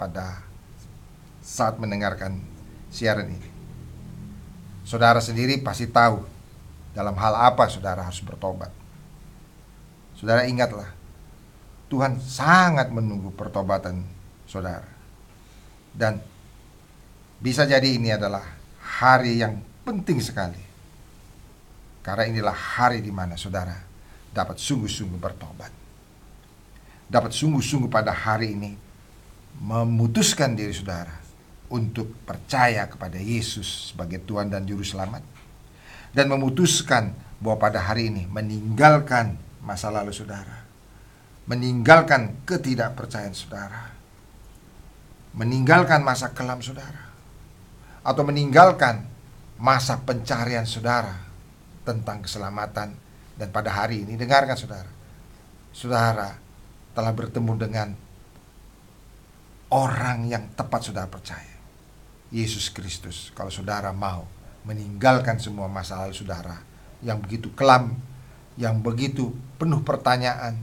pada 0.01 0.41
saat 1.45 1.77
mendengarkan 1.77 2.41
siaran 2.89 3.29
ini? 3.29 3.51
Saudara 4.87 5.19
sendiri 5.19 5.61
pasti 5.61 5.91
tahu 5.91 6.23
dalam 6.95 7.19
hal 7.19 7.35
apa 7.53 7.67
saudara 7.67 8.07
harus 8.07 8.23
bertobat. 8.23 8.71
Saudara 10.15 10.47
ingatlah, 10.47 10.89
Tuhan 11.91 12.23
sangat 12.23 12.89
menunggu 12.95 13.35
pertobatan 13.35 14.07
saudara. 14.47 14.94
Dan 15.95 16.19
bisa 17.39 17.63
jadi 17.65 17.87
ini 17.87 18.11
adalah 18.11 18.43
hari 18.83 19.39
yang 19.39 19.63
penting 19.87 20.19
sekali 20.19 20.59
karena 22.05 22.29
inilah 22.29 22.53
hari 22.53 23.01
di 23.01 23.09
mana 23.09 23.39
saudara 23.39 23.79
dapat 24.35 24.59
sungguh-sungguh 24.59 25.17
bertobat. 25.17 25.73
Dapat 27.07 27.33
sungguh-sungguh 27.33 27.89
pada 27.89 28.11
hari 28.11 28.53
ini 28.53 28.75
memutuskan 29.63 30.59
diri 30.59 30.75
saudara 30.75 31.15
untuk 31.71 32.11
percaya 32.27 32.91
kepada 32.91 33.17
Yesus 33.17 33.95
sebagai 33.95 34.21
Tuhan 34.27 34.51
dan 34.51 34.67
Juru 34.67 34.83
Selamat. 34.83 35.23
Dan 36.15 36.31
memutuskan 36.31 37.15
bahwa 37.39 37.71
pada 37.71 37.83
hari 37.83 38.11
ini 38.11 38.27
meninggalkan 38.27 39.35
masa 39.63 39.91
lalu 39.91 40.13
saudara. 40.13 40.63
Meninggalkan 41.49 42.45
ketidakpercayaan 42.47 43.35
saudara. 43.35 43.94
Meninggalkan 45.35 46.07
masa 46.07 46.31
kelam 46.31 46.63
saudara. 46.63 47.11
Atau 48.05 48.23
meninggalkan 48.23 49.07
masa 49.59 50.03
pencarian 50.03 50.69
saudara 50.69 51.25
tentang 51.85 52.25
keselamatan 52.25 52.97
dan 53.35 53.49
pada 53.51 53.71
hari 53.71 54.07
ini 54.07 54.15
dengarkan 54.15 54.55
saudara. 54.55 54.91
Saudara 55.75 56.39
telah 56.95 57.13
bertemu 57.13 57.53
dengan 57.59 57.89
orang 59.75 60.31
yang 60.31 60.47
tepat 60.55 60.87
saudara 60.87 61.11
percaya. 61.11 61.55
Yesus 62.31 62.71
Kristus. 62.71 63.31
Kalau 63.35 63.51
saudara 63.51 63.91
mau 63.95 64.27
meninggalkan 64.67 65.39
semua 65.39 65.71
masa 65.71 65.99
lalu 66.03 66.15
saudara 66.17 66.59
yang 67.05 67.21
begitu 67.21 67.53
kelam, 67.53 67.95
yang 68.57 68.81
begitu 68.81 69.35
penuh 69.59 69.83
pertanyaan, 69.83 70.57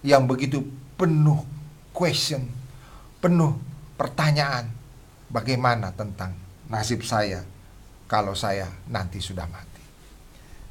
yang 0.00 0.24
begitu 0.24 0.64
penuh 0.98 1.44
question, 1.92 2.48
penuh 3.20 3.58
pertanyaan 3.94 4.70
bagaimana 5.30 5.94
tentang 5.94 6.34
nasib 6.70 7.02
saya 7.06 7.42
kalau 8.10 8.34
saya 8.34 8.70
nanti 8.90 9.18
sudah 9.18 9.46
mati. 9.48 9.82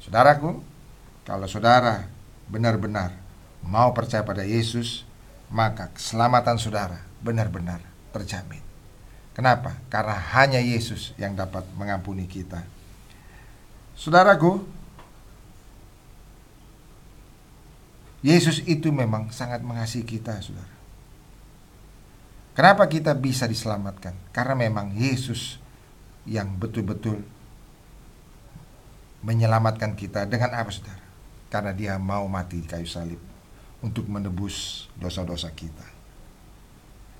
Saudaraku, 0.04 0.60
kalau 1.24 1.48
saudara 1.48 2.04
benar-benar 2.48 3.16
mau 3.64 3.96
percaya 3.96 4.20
pada 4.20 4.44
Yesus, 4.44 5.08
maka 5.48 5.88
keselamatan 5.96 6.60
saudara 6.60 7.00
benar-benar 7.24 7.80
terjamin. 8.12 8.60
Kenapa? 9.34 9.74
Karena 9.90 10.14
hanya 10.36 10.60
Yesus 10.62 11.16
yang 11.18 11.34
dapat 11.34 11.66
mengampuni 11.74 12.30
kita. 12.30 12.62
Saudaraku, 13.98 14.62
Yesus 18.22 18.62
itu 18.64 18.94
memang 18.94 19.28
sangat 19.34 19.60
mengasihi 19.60 20.06
kita, 20.06 20.38
saudara. 20.38 20.70
Kenapa 22.54 22.86
kita 22.86 23.12
bisa 23.18 23.50
diselamatkan? 23.50 24.14
Karena 24.30 24.54
memang 24.54 24.94
Yesus 24.94 25.58
yang 26.22 26.54
betul-betul 26.54 27.18
menyelamatkan 29.26 29.98
kita 29.98 30.30
dengan 30.30 30.54
apa 30.54 30.70
saudara? 30.70 31.02
Karena 31.50 31.74
dia 31.74 31.98
mau 31.98 32.26
mati 32.30 32.62
di 32.62 32.68
kayu 32.70 32.86
salib 32.86 33.18
untuk 33.82 34.06
menebus 34.06 34.86
dosa-dosa 34.94 35.50
kita. 35.50 35.86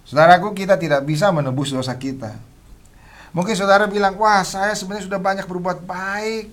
Saudaraku, 0.04 0.52
kita 0.52 0.76
tidak 0.76 1.02
bisa 1.08 1.32
menebus 1.32 1.72
dosa 1.72 1.96
kita. 1.96 2.36
Mungkin 3.32 3.56
saudara 3.56 3.88
bilang, 3.88 4.14
wah 4.20 4.44
saya 4.44 4.76
sebenarnya 4.76 5.08
sudah 5.08 5.18
banyak 5.18 5.48
berbuat 5.48 5.82
baik. 5.82 6.52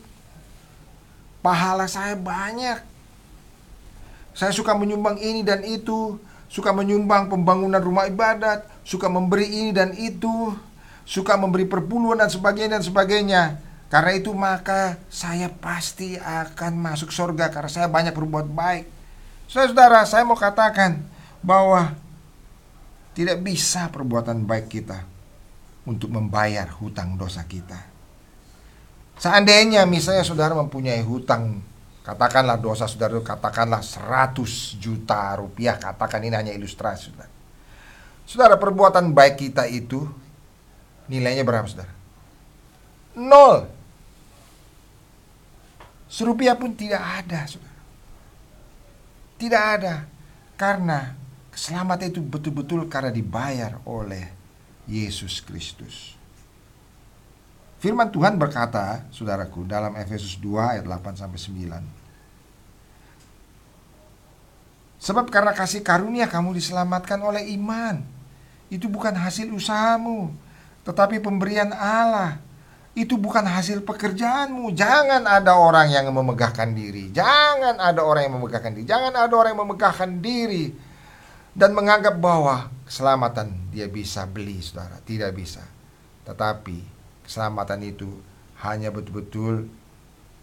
Pahala 1.44 1.86
saya 1.86 2.16
banyak. 2.16 2.80
Saya 4.32 4.56
suka 4.56 4.72
menyumbang 4.74 5.20
ini 5.20 5.44
dan 5.44 5.62
itu. 5.68 6.16
Suka 6.48 6.72
menyumbang 6.72 7.28
pembangunan 7.28 7.84
rumah 7.84 8.08
ibadat. 8.08 8.71
Suka 8.82 9.08
memberi 9.08 9.48
ini 9.50 9.72
dan 9.72 9.94
itu. 9.98 10.54
Suka 11.06 11.36
memberi 11.36 11.66
perpuluhan 11.66 12.22
dan 12.22 12.30
sebagainya 12.30 12.80
dan 12.80 12.84
sebagainya. 12.86 13.44
Karena 13.92 14.12
itu 14.16 14.32
maka 14.32 14.96
saya 15.12 15.52
pasti 15.52 16.16
akan 16.16 16.80
masuk 16.80 17.12
surga 17.12 17.52
karena 17.52 17.68
saya 17.68 17.88
banyak 17.92 18.16
berbuat 18.16 18.48
baik. 18.48 18.88
Saudara, 19.52 20.08
saya 20.08 20.24
mau 20.24 20.40
katakan 20.40 21.04
bahwa 21.44 21.92
tidak 23.12 23.44
bisa 23.44 23.92
perbuatan 23.92 24.48
baik 24.48 24.72
kita 24.72 25.04
untuk 25.84 26.08
membayar 26.08 26.72
hutang 26.80 27.20
dosa 27.20 27.44
kita. 27.44 27.76
Seandainya 29.20 29.84
misalnya 29.84 30.24
saudara 30.24 30.56
mempunyai 30.56 31.04
hutang, 31.04 31.60
katakanlah 32.08 32.58
dosa 32.64 32.88
saudara 32.88 33.20
katakanlah 33.20 33.84
100 33.84 34.80
juta 34.80 35.36
rupiah, 35.36 35.76
katakan 35.76 36.24
ini 36.24 36.32
hanya 36.32 36.54
ilustrasi 36.56 37.12
saudara. 37.12 37.41
Saudara 38.32 38.56
perbuatan 38.56 39.12
baik 39.12 39.44
kita 39.44 39.68
itu 39.68 40.08
nilainya 41.12 41.44
berapa 41.44 41.68
saudara? 41.68 41.92
Nol. 43.20 43.68
Serupiah 46.08 46.56
pun 46.56 46.72
tidak 46.72 47.04
ada 47.04 47.44
saudara. 47.44 47.84
Tidak 49.36 49.64
ada. 49.76 49.96
Karena 50.56 51.22
Keselamatan 51.52 52.16
itu 52.16 52.24
betul-betul 52.24 52.88
karena 52.88 53.12
dibayar 53.12 53.84
oleh 53.84 54.32
Yesus 54.88 55.44
Kristus. 55.44 56.16
Firman 57.84 58.08
Tuhan 58.08 58.40
berkata, 58.40 59.04
saudaraku, 59.12 59.68
dalam 59.68 60.00
Efesus 60.00 60.40
2 60.40 60.80
ayat 60.80 60.88
8 60.88 61.20
sampai 61.20 61.36
9. 61.36 61.84
Sebab 65.02 65.28
karena 65.28 65.52
kasih 65.52 65.84
karunia 65.84 66.32
kamu 66.32 66.56
diselamatkan 66.56 67.20
oleh 67.20 67.52
iman. 67.58 68.00
Itu 68.72 68.88
bukan 68.88 69.12
hasil 69.12 69.52
usahamu, 69.52 70.32
tetapi 70.88 71.20
pemberian 71.20 71.76
Allah. 71.76 72.40
Itu 72.92 73.16
bukan 73.16 73.48
hasil 73.48 73.88
pekerjaanmu. 73.88 74.76
Jangan 74.76 75.24
ada 75.24 75.56
orang 75.56 75.92
yang 75.92 76.12
memegahkan 76.12 76.76
diri. 76.76 77.12
Jangan 77.12 77.80
ada 77.80 78.04
orang 78.04 78.28
yang 78.28 78.36
memegahkan 78.36 78.76
diri. 78.76 78.88
Jangan 78.88 79.14
ada 79.16 79.32
orang 79.32 79.56
yang 79.56 79.64
memegahkan 79.64 80.12
diri 80.20 80.76
dan 81.56 81.72
menganggap 81.72 82.20
bahwa 82.20 82.68
keselamatan 82.84 83.72
dia 83.72 83.88
bisa 83.88 84.28
beli, 84.28 84.60
saudara. 84.60 85.00
Tidak 85.04 85.32
bisa. 85.32 85.64
Tetapi 86.28 86.84
keselamatan 87.24 87.80
itu 87.88 88.12
hanya 88.60 88.92
betul-betul 88.92 89.72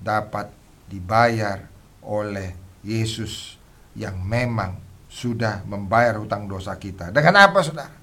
dapat 0.01 0.49
dibayar 0.89 1.69
oleh 2.01 2.57
Yesus 2.81 3.61
yang 3.93 4.25
memang 4.25 4.81
sudah 5.13 5.69
membayar 5.69 6.17
hutang 6.17 6.49
dosa 6.49 6.73
kita. 6.81 7.13
Dengan 7.13 7.45
apa, 7.45 7.61
saudara? 7.61 7.98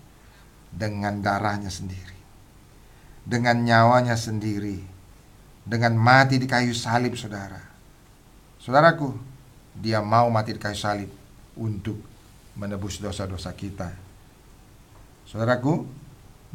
Dengan 0.75 1.24
darahnya 1.24 1.72
sendiri. 1.72 2.20
Dengan 3.24 3.63
nyawanya 3.63 4.20
sendiri. 4.20 4.84
Dengan 5.63 5.96
mati 5.96 6.36
di 6.36 6.46
kayu 6.46 6.75
salib, 6.75 7.15
saudara. 7.15 7.63
Saudaraku, 8.60 9.15
dia 9.72 10.03
mau 10.03 10.27
mati 10.27 10.51
di 10.51 10.60
kayu 10.60 10.75
salib 10.75 11.12
untuk 11.55 11.96
menebus 12.60 13.00
dosa-dosa 13.00 13.55
kita. 13.55 13.91
Saudaraku, 15.25 15.88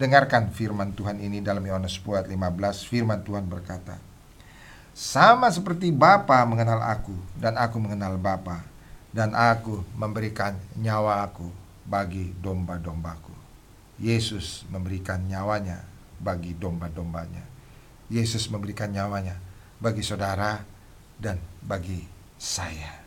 dengarkan 0.00 0.48
firman 0.48 0.96
Tuhan 0.96 1.20
ini 1.20 1.44
dalam 1.44 1.60
Yohanes 1.60 2.00
10 2.00 2.24
ayat 2.24 2.28
15. 2.32 2.88
Firman 2.88 3.20
Tuhan 3.20 3.44
berkata, 3.44 4.00
Sama 4.96 5.52
seperti 5.52 5.92
Bapa 5.92 6.40
mengenal 6.48 6.80
aku 6.80 7.14
dan 7.36 7.60
aku 7.60 7.76
mengenal 7.76 8.16
Bapa 8.16 8.64
dan 9.10 9.34
aku 9.34 9.82
memberikan 9.98 10.54
nyawa 10.78 11.26
aku 11.26 11.50
bagi 11.86 12.30
domba-dombaku. 12.38 13.29
Yesus 14.00 14.64
memberikan 14.72 15.20
nyawanya 15.28 15.84
bagi 16.16 16.56
domba-dombanya. 16.56 17.44
Yesus 18.08 18.48
memberikan 18.48 18.88
nyawanya 18.90 19.36
bagi 19.76 20.00
saudara 20.00 20.64
dan 21.20 21.36
bagi 21.60 22.00
saya. 22.40 23.00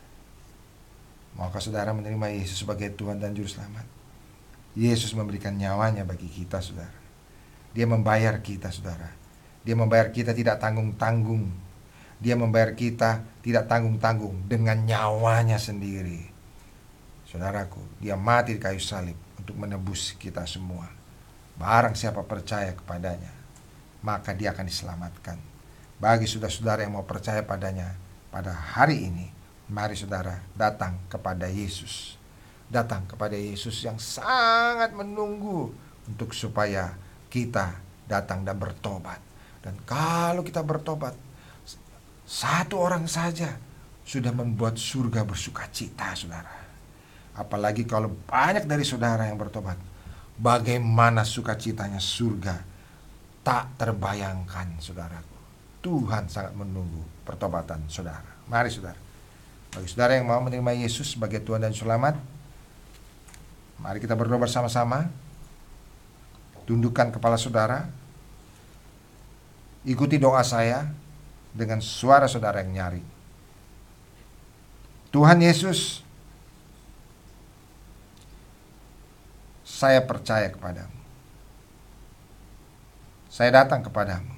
Maukah 1.34 1.58
saudara 1.58 1.90
menerima 1.90 2.30
Yesus 2.30 2.62
sebagai 2.62 2.94
Tuhan 2.94 3.18
dan 3.18 3.34
Juru 3.34 3.50
Selamat? 3.50 3.82
Yesus 4.78 5.14
memberikan 5.18 5.54
nyawanya 5.54 6.06
bagi 6.06 6.30
kita, 6.30 6.62
saudara. 6.62 6.98
Dia 7.74 7.86
membayar 7.90 8.38
kita, 8.38 8.70
saudara. 8.70 9.10
Dia 9.66 9.74
membayar 9.74 10.14
kita 10.14 10.30
tidak 10.30 10.62
tanggung-tanggung. 10.62 11.50
Dia 12.22 12.38
membayar 12.38 12.74
kita 12.78 13.26
tidak 13.42 13.66
tanggung-tanggung 13.66 14.46
dengan 14.46 14.82
nyawanya 14.86 15.58
sendiri. 15.58 16.33
Saudaraku, 17.34 17.82
dia 17.98 18.14
mati 18.14 18.54
di 18.54 18.62
kayu 18.62 18.78
salib 18.78 19.18
untuk 19.34 19.58
menebus 19.58 20.14
kita 20.14 20.46
semua. 20.46 20.86
Barang 21.58 21.98
siapa 21.98 22.22
percaya 22.22 22.70
kepadanya, 22.78 23.34
maka 24.06 24.30
dia 24.30 24.54
akan 24.54 24.70
diselamatkan. 24.70 25.42
Bagi 25.98 26.30
saudara-saudara 26.30 26.86
yang 26.86 26.94
mau 26.94 27.02
percaya 27.02 27.42
padanya 27.42 27.90
pada 28.30 28.54
hari 28.54 29.10
ini, 29.10 29.26
Mari 29.64 29.96
saudara 29.96 30.44
datang 30.52 31.00
kepada 31.08 31.48
Yesus. 31.48 32.20
Datang 32.68 33.08
kepada 33.08 33.32
Yesus 33.32 33.80
yang 33.80 33.96
sangat 33.96 34.92
menunggu 34.92 35.72
untuk 36.04 36.36
supaya 36.36 36.92
kita 37.32 37.80
datang 38.04 38.44
dan 38.44 38.60
bertobat. 38.60 39.20
Dan 39.64 39.80
kalau 39.88 40.44
kita 40.44 40.60
bertobat, 40.60 41.16
satu 42.28 42.76
orang 42.76 43.08
saja 43.08 43.56
sudah 44.04 44.36
membuat 44.36 44.76
surga 44.76 45.24
bersuka 45.24 45.64
cita, 45.72 46.12
saudara. 46.12 46.63
Apalagi 47.34 47.82
kalau 47.82 48.14
banyak 48.30 48.66
dari 48.70 48.86
saudara 48.86 49.26
yang 49.26 49.38
bertobat, 49.38 49.74
bagaimana 50.38 51.26
sukacitanya 51.26 51.98
surga 51.98 52.62
tak 53.42 53.76
terbayangkan, 53.76 54.78
saudaraku. 54.80 55.36
Tuhan 55.84 56.32
sangat 56.32 56.56
menunggu 56.56 57.04
pertobatan 57.28 57.84
saudara. 57.92 58.24
Mari 58.48 58.72
saudara. 58.72 58.96
Bagi 59.74 59.88
saudara 59.90 60.14
yang 60.14 60.30
mau 60.30 60.38
menerima 60.40 60.86
Yesus 60.86 61.18
sebagai 61.18 61.42
Tuhan 61.42 61.60
dan 61.60 61.74
Selamat, 61.74 62.16
mari 63.82 63.98
kita 63.98 64.14
berdoa 64.14 64.38
bersama-sama. 64.38 65.10
Tundukkan 66.64 67.12
kepala 67.12 67.36
saudara. 67.36 67.90
Ikuti 69.84 70.16
doa 70.16 70.40
saya 70.40 70.88
dengan 71.52 71.82
suara 71.82 72.24
saudara 72.30 72.62
yang 72.62 72.72
nyari. 72.72 73.02
Tuhan 75.12 75.42
Yesus, 75.42 76.03
saya 79.74 79.98
percaya 80.06 80.54
kepadamu. 80.54 80.94
Saya 83.26 83.50
datang 83.50 83.82
kepadamu. 83.82 84.30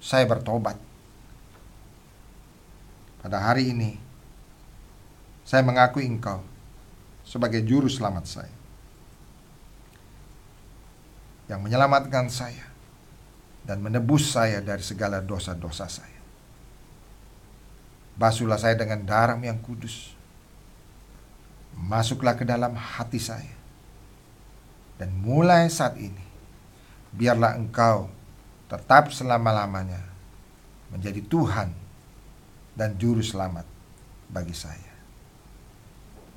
Saya 0.00 0.24
bertobat 0.24 0.80
pada 3.20 3.40
hari 3.40 3.76
ini, 3.76 4.00
saya 5.44 5.60
mengakui 5.60 6.08
engkau 6.08 6.40
sebagai 7.28 7.60
juru 7.60 7.92
selamat 7.92 8.24
saya. 8.24 8.56
Yang 11.52 11.60
menyelamatkan 11.60 12.32
saya 12.32 12.64
dan 13.68 13.84
menebus 13.84 14.32
saya 14.32 14.64
dari 14.64 14.80
segala 14.80 15.20
dosa-dosa 15.20 15.88
saya. 15.92 16.20
Basuhlah 18.16 18.56
saya 18.56 18.80
dengan 18.80 19.04
darah 19.04 19.36
yang 19.44 19.60
kudus. 19.60 20.13
Masuklah 21.84 22.32
ke 22.32 22.48
dalam 22.48 22.72
hati 22.72 23.20
saya. 23.20 23.52
Dan 24.96 25.12
mulai 25.20 25.68
saat 25.68 26.00
ini, 26.00 26.24
biarlah 27.12 27.60
engkau 27.60 28.08
tetap 28.72 29.12
selama-lamanya 29.12 30.00
menjadi 30.88 31.20
Tuhan 31.20 31.74
dan 32.72 32.96
juru 32.96 33.20
selamat 33.20 33.68
bagi 34.32 34.56
saya. 34.56 34.94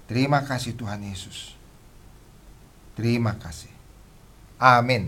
Terima 0.10 0.44
kasih 0.44 0.76
Tuhan 0.76 1.04
Yesus. 1.04 1.56
Terima 2.98 3.38
kasih. 3.38 3.72
Amin. 4.58 5.08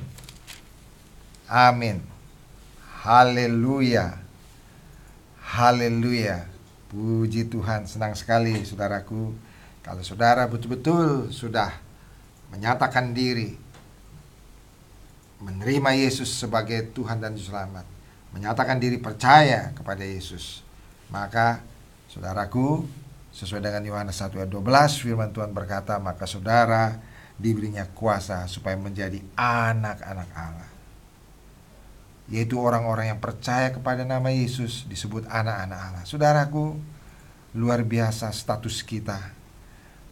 Amin. 1.50 2.00
Haleluya. 3.02 4.22
Haleluya. 5.42 6.46
Puji 6.94 7.50
Tuhan, 7.50 7.90
senang 7.90 8.14
sekali 8.14 8.62
saudaraku. 8.62 9.49
Kalau 9.84 10.04
saudara 10.04 10.46
betul-betul 10.46 11.32
sudah 11.32 11.72
menyatakan 12.52 13.16
diri 13.16 13.56
menerima 15.40 15.96
Yesus 15.96 16.28
sebagai 16.28 16.92
Tuhan 16.92 17.24
dan 17.24 17.40
Selamat, 17.40 17.88
menyatakan 18.36 18.76
diri 18.76 19.00
percaya 19.00 19.72
kepada 19.72 20.04
Yesus, 20.04 20.62
maka 21.08 21.64
saudaraku 22.12 22.84
sesuai 23.32 23.64
dengan 23.64 23.84
Yohanes 23.86 24.20
1 24.20 24.36
ayat 24.36 24.52
12 24.52 25.06
firman 25.06 25.32
Tuhan 25.32 25.54
berkata 25.54 25.96
maka 26.02 26.26
saudara 26.28 26.98
diberinya 27.40 27.88
kuasa 27.88 28.44
supaya 28.52 28.76
menjadi 28.76 29.24
anak-anak 29.40 30.30
Allah. 30.36 30.70
Yaitu 32.30 32.62
orang-orang 32.62 33.16
yang 33.16 33.22
percaya 33.24 33.74
kepada 33.74 34.06
nama 34.06 34.30
Yesus 34.30 34.86
disebut 34.86 35.26
anak-anak 35.26 35.80
Allah. 35.80 36.04
Saudaraku, 36.06 36.78
luar 37.58 37.82
biasa 37.82 38.30
status 38.30 38.86
kita. 38.86 39.39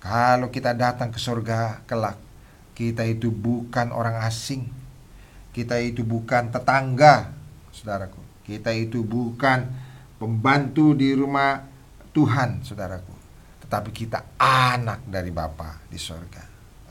Kalau 0.07 0.47
kita 0.47 0.71
datang 0.71 1.11
ke 1.11 1.19
surga 1.19 1.83
kelak, 1.83 2.15
kita 2.71 3.03
itu 3.03 3.27
bukan 3.27 3.91
orang 3.91 4.23
asing. 4.23 4.71
Kita 5.51 5.75
itu 5.83 6.07
bukan 6.07 6.47
tetangga, 6.47 7.35
saudaraku. 7.75 8.23
Kita 8.47 8.71
itu 8.71 9.03
bukan 9.03 9.67
pembantu 10.15 10.95
di 10.95 11.11
rumah 11.11 11.59
Tuhan, 12.15 12.63
saudaraku. 12.63 13.11
Tetapi 13.67 13.91
kita 13.91 14.39
anak 14.39 15.03
dari 15.11 15.27
Bapa 15.27 15.83
di 15.91 15.99
surga. 15.99 16.43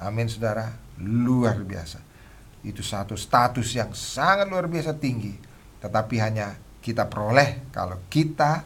Amin, 0.05 0.29
saudara. 0.29 0.68
Luar 1.00 1.57
biasa. 1.64 2.05
Itu 2.61 2.85
satu 2.85 3.16
status 3.16 3.72
yang 3.72 3.96
sangat 3.96 4.44
luar 4.44 4.68
biasa 4.68 4.92
tinggi. 4.92 5.33
Tetapi 5.81 6.14
hanya 6.20 6.52
kita 6.85 7.09
peroleh 7.09 7.72
kalau 7.72 7.96
kita 8.12 8.61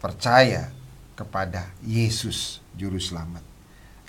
percaya 0.00 0.72
kepada 1.12 1.68
Yesus 1.84 2.64
Juru 2.72 2.96
Selamat. 2.96 3.49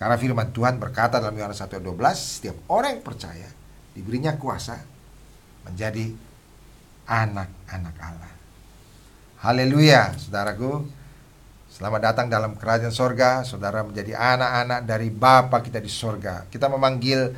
Karena 0.01 0.17
firman 0.17 0.49
Tuhan 0.49 0.81
berkata 0.81 1.21
dalam 1.21 1.37
Yohanes 1.37 1.61
1 1.61 1.77
12, 1.77 1.93
setiap 2.17 2.57
orang 2.73 2.97
yang 2.97 3.05
percaya 3.05 3.45
diberinya 3.93 4.33
kuasa 4.33 4.81
menjadi 5.61 6.09
anak-anak 7.05 7.95
Allah. 8.01 8.33
Haleluya, 9.45 10.17
saudaraku. 10.17 10.89
Selamat 11.69 12.01
datang 12.01 12.33
dalam 12.33 12.57
kerajaan 12.57 12.89
sorga, 12.89 13.45
saudara 13.45 13.85
menjadi 13.85 14.17
anak-anak 14.17 14.89
dari 14.89 15.13
Bapa 15.13 15.61
kita 15.61 15.77
di 15.77 15.93
sorga. 15.93 16.49
Kita 16.49 16.65
memanggil 16.65 17.37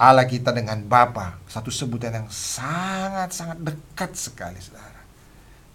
Allah 0.00 0.24
kita 0.24 0.48
dengan 0.48 0.80
Bapa, 0.88 1.44
satu 1.44 1.68
sebutan 1.68 2.24
yang 2.24 2.28
sangat-sangat 2.32 3.60
dekat 3.60 4.16
sekali, 4.16 4.56
saudara. 4.64 5.04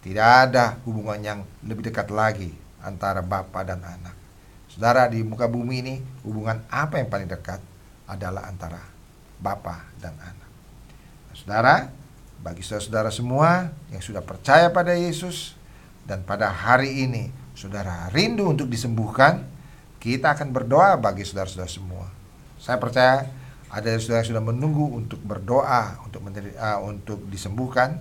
Tidak 0.02 0.30
ada 0.50 0.82
hubungan 0.82 1.22
yang 1.22 1.40
lebih 1.62 1.94
dekat 1.94 2.10
lagi 2.10 2.50
antara 2.82 3.22
Bapa 3.22 3.62
dan 3.62 3.86
anak. 3.86 4.27
Saudara 4.78 5.10
di 5.10 5.26
muka 5.26 5.50
bumi 5.50 5.82
ini 5.82 5.96
hubungan 6.22 6.62
apa 6.70 7.02
yang 7.02 7.10
paling 7.10 7.26
dekat 7.26 7.58
adalah 8.06 8.46
antara 8.46 8.78
Bapa 9.42 9.90
dan 9.98 10.14
anak. 10.22 10.50
Nah, 11.26 11.34
saudara, 11.34 11.76
bagi 12.46 12.62
saudara-saudara 12.62 13.10
semua 13.10 13.74
yang 13.90 14.06
sudah 14.06 14.22
percaya 14.22 14.70
pada 14.70 14.94
Yesus 14.94 15.58
dan 16.06 16.22
pada 16.22 16.54
hari 16.54 17.10
ini 17.10 17.34
saudara 17.58 18.06
rindu 18.14 18.54
untuk 18.54 18.70
disembuhkan, 18.70 19.50
kita 19.98 20.38
akan 20.38 20.54
berdoa 20.54 20.94
bagi 21.02 21.26
saudara-saudara 21.26 21.74
semua. 21.74 22.06
Saya 22.62 22.78
percaya 22.78 23.34
ada 23.74 23.90
saudara 23.98 24.22
yang 24.22 24.30
sudah 24.38 24.46
menunggu 24.46 24.94
untuk 24.94 25.18
berdoa 25.26 26.06
untuk 26.06 26.22
uh, 26.22 26.80
untuk 26.86 27.26
disembuhkan 27.34 27.98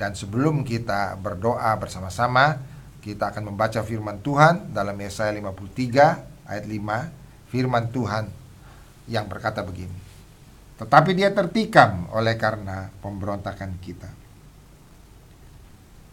dan 0.00 0.16
sebelum 0.16 0.64
kita 0.64 1.20
berdoa 1.20 1.76
bersama-sama, 1.76 2.64
kita 3.04 3.28
akan 3.36 3.52
membaca 3.52 3.84
firman 3.84 4.24
Tuhan 4.24 4.72
dalam 4.72 4.96
Yesaya 4.96 5.28
53 5.36 6.48
ayat 6.48 6.64
5. 6.64 7.52
Firman 7.52 7.92
Tuhan 7.92 8.24
yang 9.12 9.28
berkata 9.28 9.60
begini. 9.60 10.00
Tetapi 10.80 11.12
dia 11.12 11.28
tertikam 11.36 12.08
oleh 12.16 12.32
karena 12.40 12.88
pemberontakan 13.04 13.76
kita. 13.84 14.08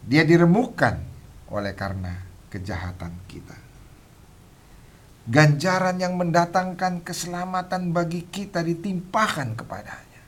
Dia 0.04 0.22
diremukkan 0.28 0.94
oleh 1.48 1.72
karena 1.72 2.12
kejahatan 2.52 3.24
kita. 3.24 3.56
Ganjaran 5.32 5.96
yang 5.96 6.20
mendatangkan 6.20 7.00
keselamatan 7.00 7.96
bagi 7.96 8.28
kita 8.28 8.60
ditimpakan 8.60 9.56
kepadanya. 9.56 10.22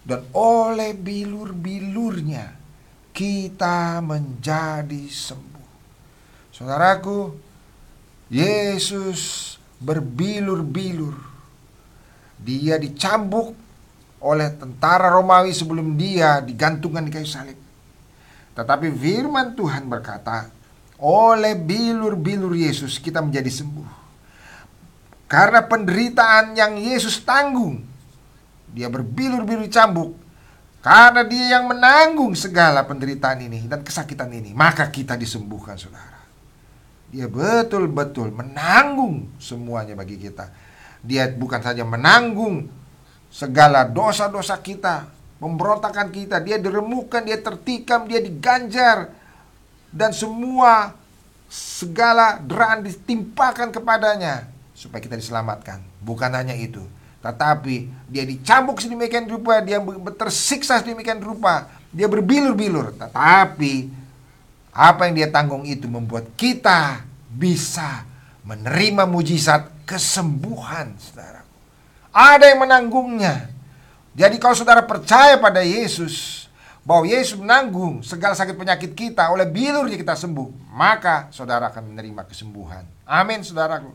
Dan 0.00 0.24
oleh 0.32 0.96
bilur-bilurnya 0.96 2.59
kita 3.20 4.00
menjadi 4.00 5.04
sembuh. 5.04 5.68
Saudaraku, 6.56 7.36
Yesus 8.32 9.52
berbilur-bilur. 9.76 11.12
Dia 12.40 12.80
dicambuk 12.80 13.52
oleh 14.24 14.48
tentara 14.56 15.12
Romawi 15.12 15.52
sebelum 15.52 16.00
dia 16.00 16.40
digantungkan 16.40 17.04
di 17.04 17.12
kayu 17.12 17.28
salib. 17.28 17.60
Tetapi 18.56 18.88
firman 18.88 19.52
Tuhan 19.52 19.84
berkata, 19.84 20.48
oleh 20.96 21.52
bilur-bilur 21.60 22.56
Yesus 22.56 22.96
kita 22.96 23.20
menjadi 23.20 23.52
sembuh. 23.52 24.00
Karena 25.28 25.60
penderitaan 25.60 26.56
yang 26.56 26.80
Yesus 26.80 27.20
tanggung, 27.20 27.84
dia 28.72 28.88
berbilur-bilur 28.88 29.68
cambuk. 29.68 30.16
Karena 30.80 31.20
dia 31.28 31.60
yang 31.60 31.68
menanggung 31.68 32.32
segala 32.32 32.88
penderitaan 32.88 33.44
ini 33.44 33.68
dan 33.68 33.84
kesakitan 33.84 34.32
ini, 34.32 34.56
maka 34.56 34.88
kita 34.88 35.12
disembuhkan, 35.12 35.76
saudara. 35.76 36.24
Dia 37.12 37.28
betul-betul 37.28 38.32
menanggung 38.32 39.28
semuanya 39.36 39.92
bagi 39.92 40.16
kita. 40.16 40.48
Dia 41.04 41.28
bukan 41.28 41.60
saja 41.60 41.84
menanggung 41.84 42.70
segala 43.28 43.84
dosa-dosa 43.84 44.56
kita, 44.64 45.10
pemberontakan 45.36 46.08
kita, 46.08 46.40
dia 46.40 46.56
diremukkan, 46.56 47.28
dia 47.28 47.36
tertikam, 47.36 48.08
dia 48.08 48.24
diganjar 48.24 49.12
dan 49.90 50.14
semua 50.14 50.94
segala 51.50 52.38
deraan 52.38 52.86
ditimpakan 52.86 53.74
kepadanya 53.74 54.46
supaya 54.72 55.02
kita 55.02 55.18
diselamatkan. 55.18 55.82
Bukan 56.00 56.30
hanya 56.30 56.54
itu, 56.54 56.80
tetapi 57.20 57.88
dia 58.08 58.24
dicambuk 58.24 58.80
sedemikian 58.80 59.28
rupa, 59.28 59.60
dia 59.60 59.76
tersiksa 60.16 60.80
sedemikian 60.80 61.20
rupa, 61.20 61.68
dia 61.92 62.08
berbilur-bilur, 62.08 62.96
tetapi 62.96 63.92
apa 64.72 65.00
yang 65.08 65.14
dia 65.20 65.28
tanggung 65.28 65.68
itu 65.68 65.84
membuat 65.84 66.32
kita 66.38 67.04
bisa 67.28 68.08
menerima 68.42 69.04
mujizat 69.04 69.68
kesembuhan, 69.84 70.96
saudara. 70.96 71.44
Ada 72.10 72.56
yang 72.56 72.64
menanggungnya. 72.64 73.52
Jadi 74.16 74.40
kalau 74.42 74.56
saudara 74.56 74.82
percaya 74.82 75.38
pada 75.38 75.62
Yesus, 75.62 76.40
bahwa 76.80 77.04
Yesus 77.06 77.36
menanggung 77.36 78.00
segala 78.00 78.32
sakit 78.34 78.56
penyakit 78.56 78.96
kita, 78.96 79.28
oleh 79.30 79.46
bilurnya 79.46 79.94
kita 80.00 80.16
sembuh, 80.16 80.72
maka 80.72 81.28
saudara 81.30 81.68
akan 81.68 81.92
menerima 81.92 82.24
kesembuhan. 82.26 82.82
Amin, 83.04 83.44
saudaraku. 83.44 83.92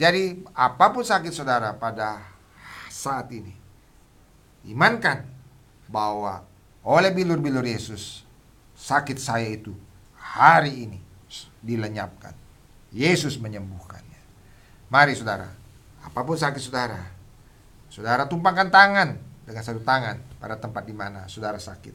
Jadi 0.00 0.40
apa 0.56 0.88
pun 0.90 1.04
sakit 1.04 1.32
saudara 1.32 1.76
pada 1.76 2.24
saat 2.88 3.28
ini, 3.32 3.52
imankan 4.66 5.28
bahwa 5.88 6.42
oleh 6.82 7.12
bilur-bilur 7.12 7.62
Yesus, 7.62 8.24
sakit 8.74 9.20
saya 9.20 9.46
itu 9.52 9.76
hari 10.16 10.88
ini 10.88 10.98
dilenyapkan. 11.62 12.34
Yesus 12.92 13.40
menyembuhkannya. 13.40 14.20
Mari 14.92 15.16
saudara, 15.16 15.48
apa 16.04 16.20
pun 16.26 16.36
sakit 16.36 16.60
saudara, 16.60 17.00
saudara 17.88 18.28
tumpangkan 18.28 18.68
tangan 18.68 19.16
dengan 19.46 19.62
satu 19.64 19.80
tangan 19.80 20.20
pada 20.36 20.58
tempat 20.60 20.84
di 20.84 20.92
mana 20.92 21.24
saudara 21.30 21.56
sakit. 21.56 21.94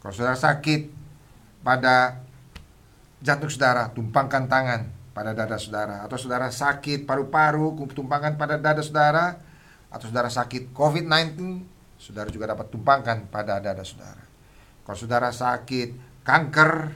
Kalau 0.00 0.14
saudara 0.14 0.38
sakit 0.38 0.88
pada 1.60 2.20
jantung 3.20 3.50
saudara, 3.50 3.90
tumpangkan 3.92 4.48
tangan 4.48 4.93
pada 5.14 5.32
dada 5.32 5.56
saudara. 5.56 6.02
Atau 6.02 6.18
saudara 6.18 6.50
sakit 6.50 7.06
paru-paru, 7.06 7.72
tumpangkan 7.94 8.34
pada 8.34 8.58
dada 8.58 8.82
saudara. 8.82 9.38
Atau 9.88 10.10
saudara 10.10 10.26
sakit 10.26 10.74
COVID-19, 10.74 11.38
saudara 11.96 12.28
juga 12.28 12.50
dapat 12.50 12.66
tumpangkan 12.68 13.30
pada 13.30 13.62
dada 13.62 13.86
saudara. 13.86 14.26
Kalau 14.84 14.98
saudara 14.98 15.30
sakit 15.30 16.20
kanker 16.26 16.92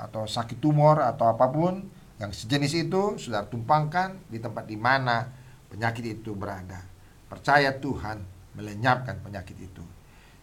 atau 0.00 0.26
sakit 0.26 0.58
tumor 0.58 0.98
atau 0.98 1.30
apa 1.30 1.46
pun 1.52 1.86
yang 2.18 2.32
sejenis 2.32 2.88
itu 2.88 3.20
sudah 3.20 3.46
tumpangkan 3.46 4.18
di 4.26 4.40
tempat 4.40 4.66
di 4.66 4.74
mana 4.74 5.28
penyakit 5.70 6.18
itu 6.18 6.34
berada. 6.34 6.82
Percaya 7.28 7.76
Tuhan 7.76 8.18
melenyapkan 8.56 9.20
penyakit 9.22 9.54
itu. 9.60 9.84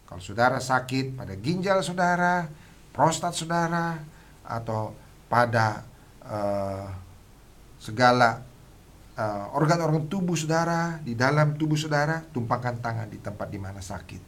Kalau 0.06 0.22
saudara 0.22 0.62
sakit 0.62 1.18
pada 1.18 1.38
ginjal 1.38 1.82
saudara, 1.86 2.50
prostat 2.96 3.38
saudara, 3.38 4.00
atau 4.42 4.98
pada 5.30 5.86
uh, 6.30 6.88
segala 7.82 8.46
uh, 9.18 9.58
organ-organ 9.58 10.08
tubuh 10.08 10.38
saudara, 10.38 11.02
di 11.04 11.18
dalam 11.18 11.58
tubuh 11.58 11.76
saudara, 11.76 12.24
tumpangkan 12.32 12.80
tangan 12.80 13.08
di 13.10 13.20
tempat 13.20 13.48
di 13.50 13.60
mana 13.60 13.82
sakit. 13.82 14.22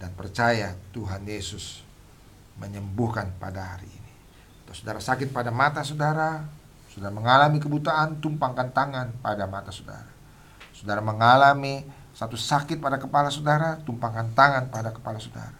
Dan 0.00 0.10
percaya 0.18 0.74
Tuhan 0.90 1.22
Yesus 1.22 1.84
menyembuhkan 2.58 3.30
pada 3.38 3.76
hari 3.76 3.86
ini. 3.86 4.12
Atau 4.66 4.74
saudara 4.74 4.98
sakit 4.98 5.30
pada 5.30 5.54
mata 5.54 5.86
saudara, 5.86 6.42
saudara 6.90 7.14
mengalami 7.14 7.62
kebutaan, 7.62 8.18
tumpangkan 8.18 8.74
tangan 8.74 9.14
pada 9.22 9.46
mata 9.46 9.70
saudara. 9.70 10.10
Saudara 10.74 10.98
mengalami 10.98 11.86
satu 12.14 12.38
sakit 12.38 12.78
pada 12.78 12.98
kepala 12.98 13.30
saudara, 13.30 13.78
tumpangkan 13.82 14.30
tangan 14.38 14.70
pada 14.70 14.94
kepala 14.94 15.18
saudara. 15.18 15.58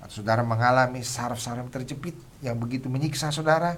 atau 0.00 0.24
saudara 0.24 0.40
mengalami 0.40 1.04
saraf-saraf 1.04 1.68
terjepit 1.68 2.16
yang 2.40 2.56
begitu 2.56 2.88
menyiksa 2.88 3.28
saudara, 3.28 3.76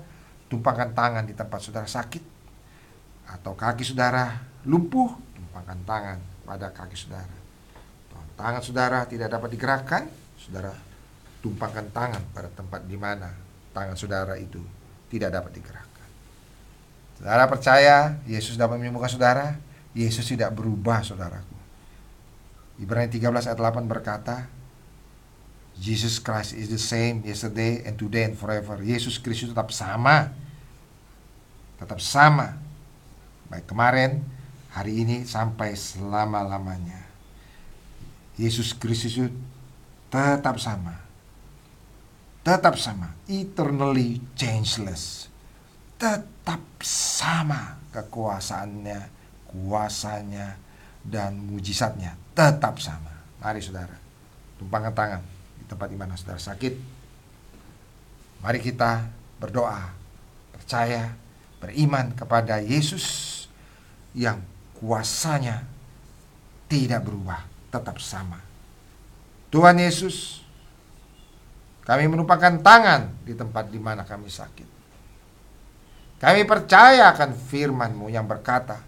tumpangkan 0.53 0.93
tangan 0.93 1.25
di 1.25 1.33
tempat 1.33 1.65
saudara 1.65 1.89
sakit 1.89 2.21
atau 3.33 3.57
kaki 3.57 3.81
saudara 3.89 4.37
lumpuh, 4.69 5.09
tumpangkan 5.33 5.81
tangan 5.89 6.19
pada 6.45 6.69
kaki 6.69 6.93
saudara. 6.93 7.37
Tangan 8.37 8.61
saudara 8.61 9.09
tidak 9.09 9.33
dapat 9.33 9.49
digerakkan, 9.57 10.03
saudara 10.37 10.77
tumpangkan 11.41 11.89
tangan 11.89 12.23
pada 12.37 12.53
tempat 12.53 12.85
di 12.85 13.01
mana 13.01 13.33
tangan 13.73 13.97
saudara 13.97 14.37
itu 14.37 14.61
tidak 15.09 15.33
dapat 15.33 15.57
digerakkan. 15.57 16.09
Saudara 17.17 17.49
percaya 17.49 17.97
Yesus 18.29 18.61
dapat 18.61 18.77
menyembuhkan 18.77 19.09
saudara? 19.09 19.57
Yesus 19.97 20.29
tidak 20.29 20.53
berubah 20.53 21.01
saudaraku. 21.01 21.57
Ibrani 22.81 23.09
13 23.09 23.49
ayat 23.49 23.59
8 23.61 23.85
berkata, 23.89 24.49
Jesus 25.77 26.21
Christ 26.21 26.53
is 26.57 26.69
the 26.69 26.81
same 26.81 27.25
yesterday 27.25 27.85
and 27.85 27.97
today 27.97 28.29
and 28.29 28.37
forever. 28.37 28.81
Yesus 28.81 29.17
Kristus 29.17 29.53
tetap 29.53 29.73
sama. 29.73 30.33
Tetap 31.83 31.99
sama. 31.99 32.55
Baik 33.51 33.67
kemarin, 33.67 34.23
hari 34.71 35.03
ini 35.03 35.27
sampai 35.27 35.75
selama-lamanya. 35.75 37.03
Yesus 38.39 38.71
Kristus 38.71 39.19
tetap 40.07 40.63
sama. 40.63 40.95
Tetap 42.47 42.79
sama, 42.79 43.11
eternally 43.27 44.23
changeless. 44.39 45.27
Tetap 45.99 46.63
sama 46.87 47.83
kekuasaannya, 47.91 49.01
kuasanya, 49.51 50.55
dan 51.03 51.35
mujizatnya 51.35 52.15
tetap 52.31 52.79
sama. 52.79 53.11
Mari 53.43 53.59
saudara, 53.59 53.99
tumpangkan 54.55 54.95
tangan 54.95 55.23
di 55.59 55.65
tempat 55.67 55.91
di 55.91 55.99
mana 55.99 56.15
saudara 56.15 56.39
sakit. 56.39 56.75
Mari 58.43 58.59
kita 58.63 59.07
berdoa, 59.43 59.91
percaya, 60.55 61.22
beriman 61.63 62.11
kepada 62.19 62.59
Yesus 62.59 63.31
yang 64.19 64.43
kuasanya 64.83 65.63
tidak 66.67 67.07
berubah, 67.07 67.47
tetap 67.71 68.03
sama. 68.03 68.43
Tuhan 69.55 69.79
Yesus, 69.79 70.43
kami 71.87 72.11
menumpangkan 72.11 72.59
tangan 72.67 73.15
di 73.23 73.39
tempat 73.39 73.71
di 73.71 73.79
mana 73.79 74.03
kami 74.03 74.27
sakit. 74.27 74.69
Kami 76.19 76.43
percaya 76.47 77.15
akan 77.15 77.31
firman-Mu 77.35 78.11
yang 78.11 78.27
berkata, 78.27 78.83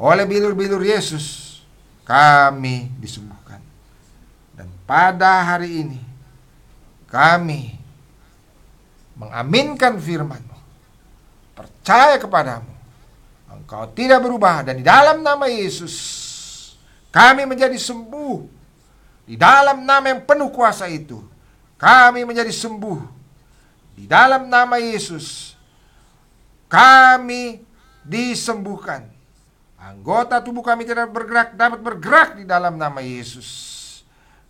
oleh 0.00 0.24
bilur-bilur 0.24 0.80
Yesus 0.80 1.60
kami 2.04 2.92
disembuhkan. 3.00 3.60
Dan 4.54 4.70
pada 4.84 5.44
hari 5.44 5.82
ini 5.82 6.00
kami 7.10 7.76
mengaminkan 9.18 9.98
firman-Mu. 9.98 10.53
Percaya 11.84 12.16
kepadamu. 12.16 12.72
Engkau 13.52 13.92
tidak 13.92 14.24
berubah 14.24 14.64
dan 14.64 14.80
di 14.80 14.84
dalam 14.84 15.20
nama 15.20 15.44
Yesus 15.44 15.92
kami 17.12 17.44
menjadi 17.44 17.76
sembuh. 17.76 18.40
Di 19.28 19.36
dalam 19.36 19.84
nama 19.84 20.08
yang 20.08 20.24
penuh 20.24 20.48
kuasa 20.48 20.88
itu 20.88 21.20
kami 21.76 22.24
menjadi 22.24 22.48
sembuh. 22.48 23.00
Di 24.00 24.08
dalam 24.08 24.48
nama 24.48 24.80
Yesus 24.80 25.52
kami 26.72 27.60
disembuhkan 28.00 29.14
Anggota 29.84 30.40
tubuh 30.40 30.64
kami 30.64 30.88
tidak 30.88 31.12
bergerak 31.12 31.60
dapat 31.60 31.84
bergerak 31.84 32.40
di 32.40 32.48
dalam 32.48 32.80
nama 32.80 33.04
Yesus. 33.04 33.52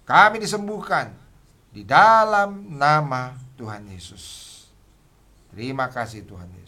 Kami 0.06 0.38
disembuhkan 0.38 1.10
di 1.74 1.82
dalam 1.82 2.78
nama 2.78 3.34
Tuhan 3.58 3.82
Yesus. 3.90 4.22
Terima 5.50 5.90
kasih 5.90 6.22
Tuhan 6.22 6.46
Yesus. 6.54 6.63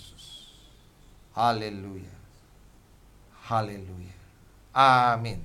Haleluya. 1.36 2.16
Haleluya. 3.44 4.16
Amin. 4.72 5.44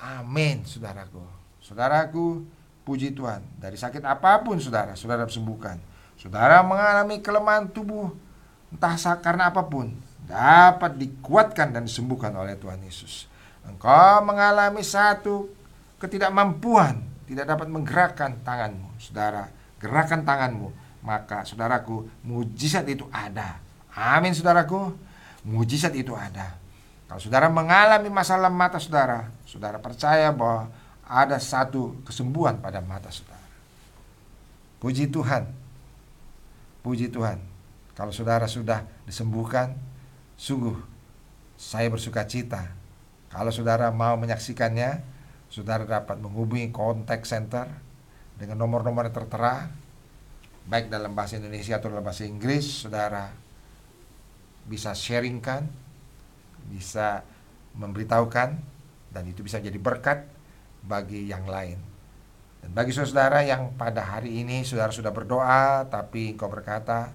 Amin, 0.00 0.64
saudaraku. 0.64 1.20
Saudaraku, 1.60 2.40
puji 2.88 3.12
Tuhan. 3.12 3.44
Dari 3.60 3.76
sakit 3.76 4.00
apa 4.00 4.40
pun, 4.40 4.56
saudara, 4.56 4.96
saudara 4.96 5.28
sembuhkan. 5.28 5.76
Saudara 6.16 6.64
mengalami 6.64 7.20
kelemahan 7.20 7.68
tubuh, 7.68 8.16
entah 8.72 8.96
karena 9.20 9.52
apa 9.52 9.60
pun 9.68 9.92
dapat 10.24 10.96
dikuatkan 10.96 11.76
dan 11.76 11.84
disembuhkan 11.84 12.32
oleh 12.32 12.56
Tuhan 12.56 12.80
Yesus. 12.80 13.28
Engkau 13.68 14.24
mengalami 14.24 14.80
satu 14.80 15.52
ketidakmampuan, 16.00 17.00
tidak 17.28 17.44
dapat 17.44 17.68
menggerakkan 17.68 18.40
tanganmu, 18.40 18.88
saudara. 18.96 19.52
Gerakan 19.76 20.24
tanganmu, 20.24 20.72
maka 21.04 21.44
saudaraku, 21.44 22.08
mujizat 22.24 22.88
itu 22.88 23.04
ada. 23.12 23.63
Amin, 23.94 24.34
saudaraku. 24.34 24.92
Mujizat 25.46 25.94
itu 25.94 26.12
ada. 26.18 26.58
Kalau 27.06 27.20
saudara 27.20 27.46
mengalami 27.46 28.10
masalah 28.10 28.50
mata 28.50 28.82
saudara, 28.82 29.30
saudara 29.46 29.78
percaya 29.78 30.34
bahwa 30.34 30.66
ada 31.04 31.38
satu 31.38 32.00
kesembuhan 32.02 32.58
pada 32.58 32.82
mata 32.82 33.12
saudara. 33.12 33.44
Puji 34.82 35.08
Tuhan. 35.12 35.46
Puji 36.82 37.12
Tuhan. 37.12 37.38
Kalau 37.94 38.10
saudara 38.10 38.50
sudah 38.50 38.82
disembuhkan, 39.06 39.76
Sungguh 40.34 40.74
saya 41.54 41.86
bersuka 41.90 42.26
cita. 42.26 42.74
Kalau 43.30 43.50
saudara 43.54 43.90
mau 43.94 44.18
menyaksikannya, 44.18 45.02
saudara 45.50 45.86
dapat 45.86 46.18
menghubungi 46.18 46.70
kontak 46.74 47.26
center 47.26 47.70
dengan 48.38 48.58
nomor-nomor 48.58 49.06
yang 49.06 49.14
tertera, 49.14 49.70
baik 50.66 50.90
dalam 50.90 51.14
bahasa 51.14 51.38
Indonesia 51.38 51.78
atau 51.78 51.90
dalam 51.90 52.02
bahasa 52.02 52.26
Inggris, 52.26 52.86
saudara 52.86 53.30
bisa 54.64 54.96
sharingkan, 54.96 55.68
bisa 56.72 57.22
memberitahukan, 57.76 58.56
dan 59.12 59.22
itu 59.28 59.44
bisa 59.44 59.60
jadi 59.60 59.76
berkat 59.76 60.24
bagi 60.84 61.28
yang 61.28 61.44
lain. 61.44 61.76
Dan 62.64 62.72
bagi 62.72 62.96
saudara 62.96 63.44
yang 63.44 63.76
pada 63.76 64.00
hari 64.00 64.40
ini 64.40 64.64
saudara 64.64 64.88
sudah 64.88 65.12
berdoa, 65.12 65.84
tapi 65.88 66.32
engkau 66.32 66.48
berkata, 66.48 67.12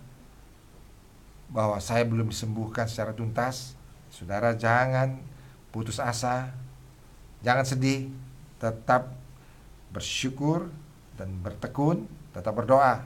bahwa 1.49 1.81
saya 1.81 2.05
belum 2.05 2.29
disembuhkan 2.29 2.85
secara 2.85 3.17
tuntas, 3.17 3.73
saudara 4.13 4.53
jangan 4.53 5.17
putus 5.73 5.97
asa, 5.97 6.53
jangan 7.41 7.65
sedih, 7.65 8.13
tetap 8.61 9.09
bersyukur 9.89 10.69
dan 11.17 11.33
bertekun, 11.41 12.05
tetap 12.29 12.53
berdoa. 12.53 13.01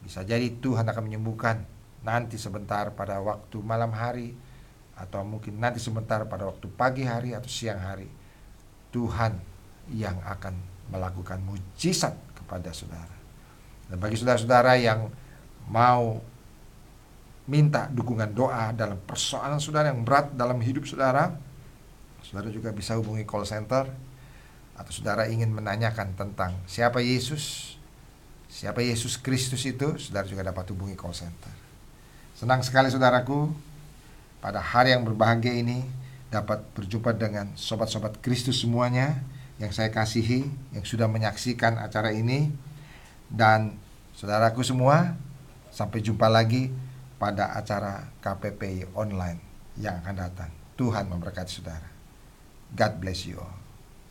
Bisa 0.00 0.24
jadi 0.24 0.48
Tuhan 0.48 0.88
akan 0.88 1.02
menyembuhkan 1.04 1.60
nanti 2.00 2.40
sebentar 2.40 2.92
pada 2.96 3.20
waktu 3.20 3.60
malam 3.60 3.92
hari 3.92 4.32
atau 4.96 5.24
mungkin 5.24 5.56
nanti 5.56 5.80
sebentar 5.80 6.24
pada 6.28 6.48
waktu 6.48 6.68
pagi 6.72 7.04
hari 7.08 7.32
atau 7.32 7.48
siang 7.48 7.80
hari. 7.80 8.08
Tuhan 8.90 9.38
yang 9.94 10.18
akan 10.26 10.54
melakukan 10.90 11.38
mujizat 11.46 12.12
kepada 12.34 12.74
saudara. 12.74 13.16
Dan 13.86 14.02
bagi 14.02 14.18
saudara-saudara 14.18 14.74
yang 14.78 15.06
mau 15.70 16.18
minta 17.46 17.90
dukungan 17.90 18.30
doa 18.30 18.70
dalam 18.74 18.98
persoalan 19.02 19.58
saudara 19.58 19.90
yang 19.90 20.02
berat 20.02 20.34
dalam 20.34 20.58
hidup 20.62 20.86
saudara, 20.86 21.34
saudara 22.22 22.50
juga 22.50 22.70
bisa 22.70 22.94
hubungi 22.98 23.26
call 23.26 23.46
center 23.46 23.86
atau 24.78 24.92
saudara 24.94 25.26
ingin 25.26 25.50
menanyakan 25.50 26.14
tentang 26.14 26.54
siapa 26.66 27.02
Yesus, 27.02 27.74
siapa 28.46 28.82
Yesus 28.82 29.18
Kristus 29.18 29.66
itu, 29.66 29.98
saudara 29.98 30.26
juga 30.26 30.46
dapat 30.46 30.70
hubungi 30.70 30.94
call 30.94 31.14
center. 31.14 31.69
Senang 32.40 32.64
sekali 32.64 32.88
saudaraku, 32.88 33.52
pada 34.40 34.64
hari 34.64 34.96
yang 34.96 35.04
berbahagia 35.04 35.52
ini 35.60 35.84
dapat 36.32 36.64
berjumpa 36.72 37.12
dengan 37.12 37.52
sobat-sobat 37.52 38.16
Kristus 38.24 38.64
semuanya 38.64 39.20
yang 39.60 39.68
saya 39.76 39.92
kasihi, 39.92 40.48
yang 40.72 40.80
sudah 40.80 41.04
menyaksikan 41.04 41.76
acara 41.76 42.16
ini, 42.16 42.48
dan 43.28 43.76
saudaraku 44.16 44.64
semua, 44.64 45.20
sampai 45.68 46.00
jumpa 46.00 46.32
lagi 46.32 46.72
pada 47.20 47.52
acara 47.52 48.08
KPPI 48.24 48.88
online 48.96 49.36
yang 49.76 50.00
akan 50.00 50.16
datang. 50.16 50.48
Tuhan 50.80 51.12
memberkati 51.12 51.52
saudara. 51.52 51.92
God 52.72 53.04
bless 53.04 53.28
you 53.28 53.36
all. 53.36 53.59